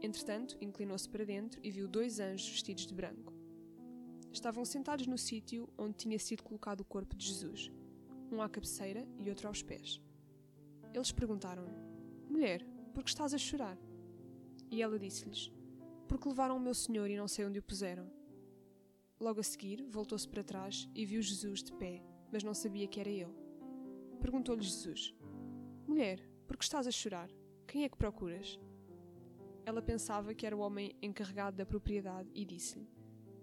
Entretanto, 0.01 0.57
inclinou-se 0.59 1.07
para 1.07 1.25
dentro 1.25 1.59
e 1.63 1.69
viu 1.69 1.87
dois 1.87 2.19
anjos 2.19 2.49
vestidos 2.49 2.87
de 2.87 2.93
branco. 2.93 3.33
Estavam 4.31 4.65
sentados 4.65 5.05
no 5.05 5.17
sítio 5.17 5.69
onde 5.77 5.97
tinha 5.97 6.17
sido 6.17 6.41
colocado 6.41 6.81
o 6.81 6.85
corpo 6.85 7.15
de 7.15 7.27
Jesus, 7.27 7.71
um 8.31 8.41
à 8.41 8.49
cabeceira 8.49 9.07
e 9.19 9.29
outro 9.29 9.47
aos 9.47 9.61
pés. 9.61 10.01
Eles 10.93 11.11
perguntaram-lhe: 11.11 11.75
Mulher, 12.29 12.65
por 12.93 13.03
que 13.03 13.09
estás 13.09 13.33
a 13.33 13.37
chorar? 13.37 13.77
E 14.71 14.81
ela 14.81 14.97
disse-lhes: 14.97 15.51
Porque 16.07 16.27
levaram 16.27 16.57
o 16.57 16.59
meu 16.59 16.73
senhor 16.73 17.09
e 17.09 17.17
não 17.17 17.27
sei 17.27 17.45
onde 17.45 17.59
o 17.59 17.63
puseram. 17.63 18.09
Logo 19.19 19.39
a 19.39 19.43
seguir, 19.43 19.85
voltou-se 19.87 20.27
para 20.27 20.43
trás 20.43 20.89
e 20.95 21.05
viu 21.05 21.21
Jesus 21.21 21.61
de 21.61 21.71
pé, 21.73 22.01
mas 22.31 22.43
não 22.43 22.55
sabia 22.55 22.87
que 22.87 22.99
era 22.99 23.09
ele. 23.09 23.35
Perguntou-lhe 24.19 24.63
Jesus: 24.63 25.13
Mulher, 25.87 26.27
por 26.47 26.57
que 26.57 26.63
estás 26.63 26.87
a 26.87 26.91
chorar? 26.91 27.29
Quem 27.67 27.83
é 27.83 27.89
que 27.89 27.97
procuras? 27.97 28.59
Ela 29.65 29.82
pensava 29.82 30.34
que 30.34 30.45
era 30.45 30.56
o 30.56 30.60
homem 30.60 30.95
encarregado 31.02 31.58
da 31.58 31.65
propriedade 31.65 32.30
e 32.34 32.43
disse-lhe: 32.43 32.89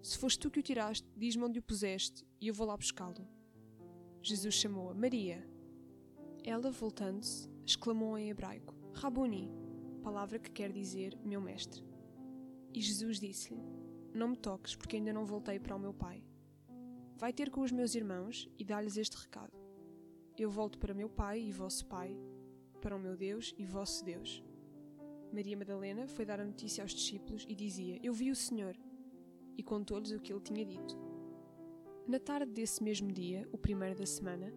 Se 0.03 0.19
foste 0.19 0.41
tu 0.41 0.51
que 0.51 0.61
o 0.61 0.63
tiraste, 0.63 1.07
diz-me 1.17 1.45
onde 1.45 1.59
o 1.59 1.63
puseste 1.63 2.25
e 2.41 2.49
eu 2.49 2.55
vou 2.55 2.67
lá 2.67 2.77
buscá-lo. 2.77 3.27
Jesus 4.23 4.55
chamou-a 4.55 4.95
Maria. 4.95 5.49
Ela, 6.45 6.71
voltando-se, 6.71 7.49
exclamou 7.65 8.19
em 8.19 8.31
hebraico: 8.31 8.75
Rabuni, 8.95 9.51
palavra 10.03 10.39
que 10.39 10.51
quer 10.51 10.73
dizer 10.73 11.17
meu 11.25 11.41
mestre. 11.41 11.85
E 12.75 12.81
Jesus 12.81 13.21
disse-lhe: 13.21 13.63
Não 14.13 14.29
me 14.29 14.37
toques, 14.37 14.75
porque 14.75 14.97
ainda 14.97 15.13
não 15.13 15.25
voltei 15.25 15.59
para 15.59 15.77
o 15.77 15.79
meu 15.79 15.95
pai. 15.95 16.25
Vai 17.17 17.33
ter 17.33 17.51
com 17.51 17.61
os 17.61 17.73
meus 17.73 17.95
irmãos 17.95 18.49
e 18.59 18.65
dá-lhes 18.65 18.97
este 18.97 19.17
recado: 19.17 19.57
Eu 20.37 20.51
volto 20.51 20.79
para 20.79 20.95
meu 20.95 21.09
pai 21.09 21.41
e 21.41 21.53
vosso 21.53 21.87
pai, 21.87 22.17
para 22.81 22.97
o 22.97 23.01
meu 23.01 23.17
Deus 23.17 23.55
e 23.57 23.65
vosso 23.65 24.05
Deus. 24.05 24.43
Maria 25.33 25.57
Madalena 25.57 26.09
foi 26.09 26.25
dar 26.25 26.41
a 26.41 26.45
notícia 26.45 26.83
aos 26.83 26.93
discípulos 26.93 27.45
e 27.49 27.55
dizia: 27.55 27.99
Eu 28.03 28.13
vi 28.13 28.31
o 28.31 28.37
Senhor. 28.37 28.77
E 29.57 29.63
contou-lhes 29.63 30.13
o 30.13 30.21
que 30.21 30.33
ele 30.33 30.41
tinha 30.41 30.65
dito. 30.65 30.97
Na 32.07 32.19
tarde 32.19 32.53
desse 32.53 32.83
mesmo 32.83 33.13
dia, 33.13 33.47
o 33.53 33.59
primeiro 33.59 33.99
da 33.99 34.07
semana, 34.07 34.53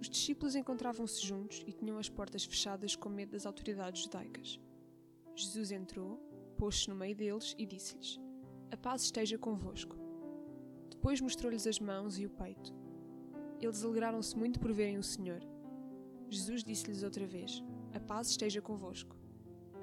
os 0.00 0.08
discípulos 0.08 0.56
encontravam-se 0.56 1.24
juntos 1.24 1.62
e 1.66 1.72
tinham 1.72 1.98
as 1.98 2.08
portas 2.08 2.44
fechadas 2.44 2.96
com 2.96 3.10
medo 3.10 3.32
das 3.32 3.44
autoridades 3.44 4.02
judaicas. 4.02 4.58
Jesus 5.36 5.70
entrou, 5.70 6.16
pôs-se 6.56 6.88
no 6.88 6.96
meio 6.96 7.14
deles 7.14 7.54
e 7.58 7.66
disse-lhes: 7.66 8.18
A 8.70 8.76
paz 8.76 9.02
esteja 9.02 9.38
convosco. 9.38 9.94
Depois 10.90 11.20
mostrou-lhes 11.20 11.66
as 11.66 11.78
mãos 11.78 12.18
e 12.18 12.26
o 12.26 12.30
peito. 12.30 12.74
Eles 13.60 13.84
alegraram-se 13.84 14.36
muito 14.36 14.58
por 14.58 14.72
verem 14.72 14.96
o 14.96 15.02
Senhor. 15.02 15.40
Jesus 16.30 16.64
disse-lhes 16.64 17.02
outra 17.02 17.26
vez: 17.26 17.62
A 17.92 18.00
paz 18.00 18.30
esteja 18.30 18.62
convosco. 18.62 19.19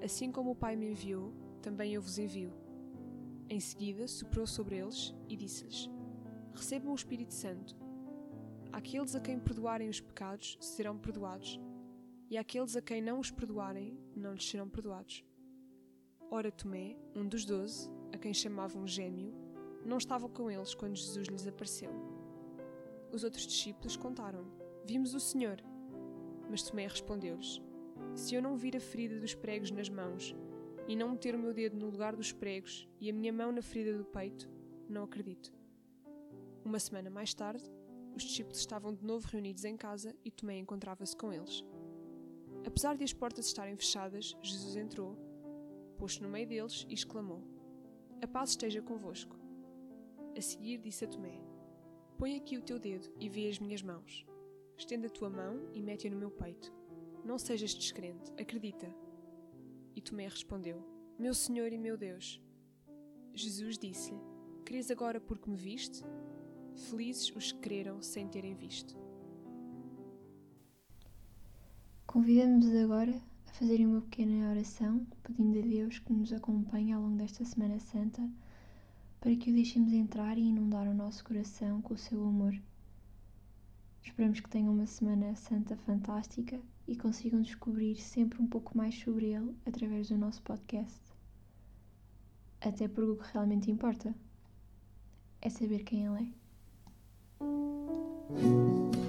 Assim 0.04 0.32
como 0.32 0.52
o 0.52 0.56
Pai 0.56 0.76
me 0.76 0.92
enviou, 0.92 1.34
também 1.62 1.94
eu 1.94 2.02
vos 2.02 2.18
envio. 2.18 2.54
Em 3.50 3.60
seguida, 3.60 4.08
soprou 4.08 4.46
sobre 4.46 4.78
eles 4.78 5.16
e 5.28 5.36
disse-lhes: 5.36 5.90
Recebam 6.54 6.92
o 6.92 6.96
Espírito 6.96 7.34
Santo. 7.34 7.76
Aqueles 8.72 9.16
a 9.16 9.20
quem 9.20 9.40
perdoarem 9.40 9.90
os 9.90 10.00
pecados 10.00 10.58
serão 10.60 10.98
perdoados, 10.98 11.60
e 12.30 12.38
aqueles 12.38 12.76
a 12.76 12.82
quem 12.82 13.02
não 13.02 13.20
os 13.20 13.32
perdoarem 13.32 13.98
não 14.16 14.34
lhes 14.34 14.48
serão 14.48 14.70
perdoados. 14.70 15.24
Ora, 16.30 16.52
Tomé, 16.52 16.98
um 17.16 17.28
dos 17.28 17.46
doze, 17.46 17.90
a 18.14 18.18
quem 18.18 18.34
chamavam 18.34 18.86
Gêmeo, 18.86 19.34
não 19.86 19.98
estava 19.98 20.28
com 20.28 20.52
eles 20.52 20.76
quando 20.76 20.96
Jesus 20.96 21.28
lhes 21.28 21.48
apareceu. 21.48 21.90
Os 23.12 23.24
outros 23.24 23.48
discípulos 23.48 23.96
contaram-lhe: 23.96 24.52
Vimos 24.86 25.14
o 25.14 25.20
Senhor. 25.20 25.58
Mas 26.50 26.64
Tomé 26.64 26.88
respondeu-lhes: 26.88 27.62
se 28.16 28.36
eu 28.36 28.42
não 28.42 28.56
vir 28.56 28.76
a 28.76 28.80
ferida 28.80 29.20
dos 29.20 29.34
pregos 29.36 29.72
nas 29.72 29.90
mãos, 29.90 30.36
e 30.88 30.96
não 30.96 31.12
meter 31.12 31.36
o 31.36 31.40
meu 31.40 31.54
dedo 31.54 31.78
no 31.78 31.90
lugar 31.90 32.16
dos 32.16 32.32
pregos 32.32 32.88
e 33.00 33.10
a 33.10 33.14
minha 33.14 33.34
mão 33.34 33.52
na 33.52 33.62
ferida 33.62 33.98
do 33.98 34.06
peito, 34.06 34.50
não 34.88 35.04
acredito. 35.04 35.54
Uma 36.64 36.80
semana 36.80 37.10
mais 37.10 37.34
tarde, 37.34 37.64
os 38.16 38.24
discípulos 38.24 38.60
estavam 38.60 38.94
de 38.94 39.06
novo 39.06 39.28
reunidos 39.28 39.66
em 39.66 39.76
casa 39.76 40.16
e 40.24 40.32
Tomé 40.32 40.58
encontrava-se 40.58 41.16
com 41.16 41.32
eles. 41.32 41.64
Apesar 42.66 42.96
de 42.96 43.04
as 43.04 43.14
portas 43.14 43.46
estarem 43.46 43.76
fechadas, 43.76 44.36
Jesus 44.42 44.76
entrou, 44.76 45.16
pôs-se 45.98 46.22
no 46.22 46.30
meio 46.30 46.48
deles 46.48 46.86
e 46.90 46.94
exclamou: 46.94 47.44
A 48.22 48.28
paz 48.28 48.52
esteja 48.52 48.82
convosco. 48.82 49.38
A 50.36 50.42
seguir 50.42 50.80
disse 50.80 51.06
a 51.06 51.08
Tomé: 51.08 51.40
Põe 52.18 52.36
aqui 52.36 52.58
o 52.58 52.62
teu 52.62 52.80
dedo 52.80 53.08
e 53.20 53.30
vê 53.30 53.48
as 53.48 53.60
minhas 53.60 53.82
mãos. 53.82 54.26
Estenda 54.78 55.08
a 55.08 55.12
tua 55.12 55.30
mão 55.30 55.70
e 55.74 55.82
mete-a 55.82 56.10
no 56.10 56.18
meu 56.18 56.32
peito. 56.32 56.74
Não 57.28 57.38
sejas 57.38 57.76
descrente, 57.76 58.32
acredita. 58.40 58.88
E 59.94 60.00
Tomé 60.00 60.30
respondeu: 60.30 60.82
Meu 61.20 61.34
Senhor 61.34 61.74
e 61.74 61.78
meu 61.78 61.98
Deus. 61.98 62.42
Jesus 63.34 63.78
disse-lhe: 63.78 64.22
Crês 64.64 64.90
agora 64.90 65.20
porque 65.20 65.50
me 65.50 65.58
viste? 65.58 66.06
Felizes 66.74 67.36
os 67.36 67.52
que 67.52 67.60
creram 67.60 68.02
sem 68.02 68.30
terem 68.30 68.56
visto. 68.56 68.98
Convidamos-vos 72.06 72.74
agora 72.78 73.22
a 73.46 73.52
fazerem 73.52 73.88
uma 73.88 74.04
pequena 74.04 74.50
oração, 74.50 75.06
pedindo 75.22 75.60
a 75.60 75.64
Deus 75.64 76.00
que 76.00 76.14
nos 76.14 76.32
acompanhe 76.32 76.94
ao 76.94 77.02
longo 77.02 77.18
desta 77.18 77.44
Semana 77.44 77.78
Santa, 77.78 78.26
para 79.20 79.36
que 79.36 79.52
o 79.52 79.54
deixemos 79.54 79.92
entrar 79.92 80.38
e 80.38 80.44
inundar 80.44 80.88
o 80.88 80.94
nosso 80.94 81.26
coração 81.26 81.82
com 81.82 81.94
o 81.94 81.98
seu 81.98 82.24
amor. 82.24 82.58
Esperamos 84.02 84.40
que 84.40 84.50
tenham 84.50 84.74
uma 84.74 84.86
Semana 84.86 85.36
Santa 85.36 85.76
fantástica 85.76 86.58
e 86.88 86.96
consigam 86.96 87.42
descobrir 87.42 87.98
sempre 87.98 88.42
um 88.42 88.48
pouco 88.48 88.78
mais 88.78 88.96
sobre 88.96 89.26
ele 89.28 89.56
através 89.66 90.10
do 90.10 90.18
nosso 90.18 90.42
podcast. 90.42 91.00
Até 92.62 92.88
porque 92.88 93.12
o 93.12 93.18
que 93.18 93.34
realmente 93.34 93.70
importa 93.70 94.16
é 95.42 95.50
saber 95.50 95.84
quem 95.84 96.06
ele 96.06 96.34
é. 99.04 99.07